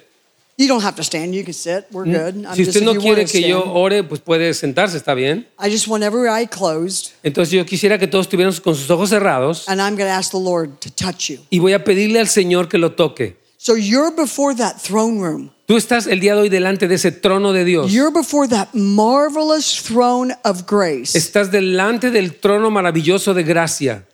[0.56, 1.34] You don't have to stand.
[1.34, 1.86] You can sit.
[1.92, 2.36] We're good.
[2.36, 3.76] I'm Mm, Si just- usted if no you quiere wanna que yo stand.
[3.76, 5.48] ore, pues puede sentarse, está bien.
[5.60, 9.10] I just want every eye closed, Entonces yo quisiera que todos estuvieran con sus ojos
[9.10, 11.40] cerrados and I'm going to ask the Lord to touch you.
[11.50, 13.38] y voy a pedirle al Señor que lo toque.
[13.58, 15.50] So you're before that throne room.
[15.66, 17.90] Tú estás el día de hoy delante de ese trono de Dios.
[17.92, 21.18] You're before that marvelous throne of grace.
[21.18, 24.06] Estás delante del trono maravilloso de gracia.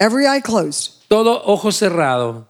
[0.00, 0.94] Every eye closed.
[1.08, 2.48] Todo ojo cerrado.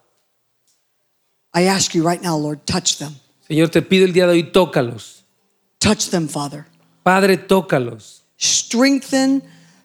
[1.54, 3.14] I ask you right now, Lord, touch them.
[3.48, 5.22] Señor, te pido el día de hoy, tócalos.
[5.78, 6.66] Touch them, Father.
[7.04, 8.22] Padre, tócalos.
[8.38, 9.42] Strengthen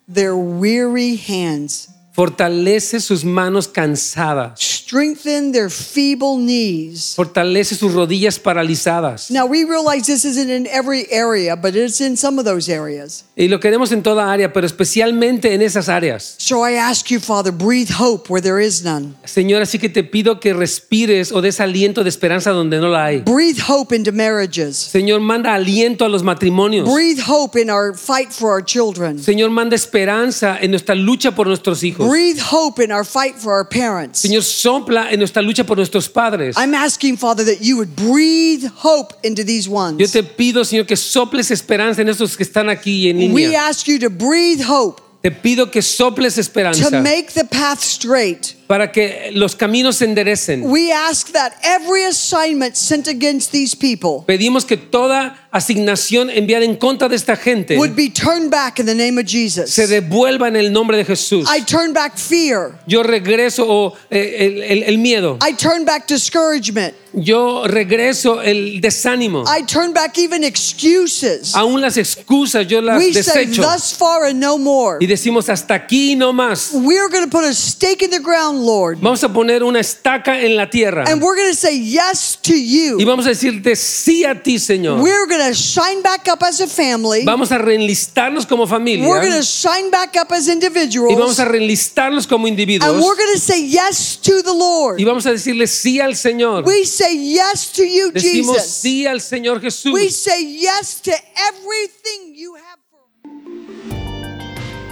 [0.07, 1.89] their weary hands.
[2.20, 4.59] Fortalece sus manos cansadas.
[4.59, 7.13] Strengthen their feeble knees.
[7.15, 9.32] Fortalece sus rodillas paralizadas.
[9.32, 13.24] Now, we realize this isn't in every area, but it's in some of those areas.
[13.38, 16.36] Y lo queremos en toda área, pero especialmente en esas áreas.
[16.39, 19.15] So I ask you, Father, breathe hope where there is none.
[19.24, 23.05] Señor, así que te pido que respires o des aliento de esperanza donde no la
[23.05, 23.20] hay.
[23.20, 24.76] Breathe hope into marriages.
[24.76, 26.91] Señor, manda aliento a los matrimonios.
[26.91, 29.20] Breathe hope in our fight for our children.
[29.20, 32.09] Señor, manda esperanza en nuestra lucha por nuestros hijos.
[32.10, 34.26] Breathe hope in our fight for our parents.
[34.26, 36.55] Señor, sopla en nuestra lucha por nuestros padres.
[36.57, 39.99] I'm asking, Father, that you would breathe hope into these ones.
[39.99, 43.88] Yo te pido, Señor, que soples esperanza en estos que están aquí en We ask
[43.88, 48.91] you to breathe hope Te pido que soples esperanza to make the path straight para
[48.91, 50.61] que los caminos se enderecen.
[50.70, 56.76] We ask that every assignment sent against these people Pedimos que toda asignación enviada en
[56.76, 59.72] contra de esta gente would be turned back in the name of Jesus.
[59.72, 61.49] se devuelva en el nombre de Jesús.
[61.49, 62.80] I turn back fear.
[62.86, 65.39] Yo regreso o, eh, el, miedo.
[65.41, 66.93] I turn back discouragement.
[67.13, 69.43] Yo regreso el desánimo.
[69.47, 71.55] I turn back even excuses.
[71.55, 73.63] Aún las excusas yo las We say desecho.
[73.63, 74.99] thus far and no more.
[75.01, 76.72] Y decimos hasta aquí no más.
[76.74, 78.99] We're going to put a stake in the ground, Lord.
[79.01, 81.05] Vamos a poner una estaca en la tierra.
[81.07, 83.05] And we're going to say yes to Y you.
[83.05, 85.01] vamos a decirte sí a ti, Señor.
[85.01, 87.24] We're going to shine back up as a family.
[87.26, 89.07] Vamos a reenlistarnos como familia.
[89.07, 91.39] We're going to shine back up as Y vamos individuals.
[91.39, 93.01] a reenlistarnos como And individuos.
[93.01, 94.99] we're going to say yes to the Lord.
[94.99, 96.66] Y vamos a decirle sí al Señor.
[96.66, 98.72] We say yes to you, Decimos Jesus.
[98.82, 99.93] sí al Señor Jesús.
[99.93, 101.12] We say yes to
[101.49, 102.68] everything you have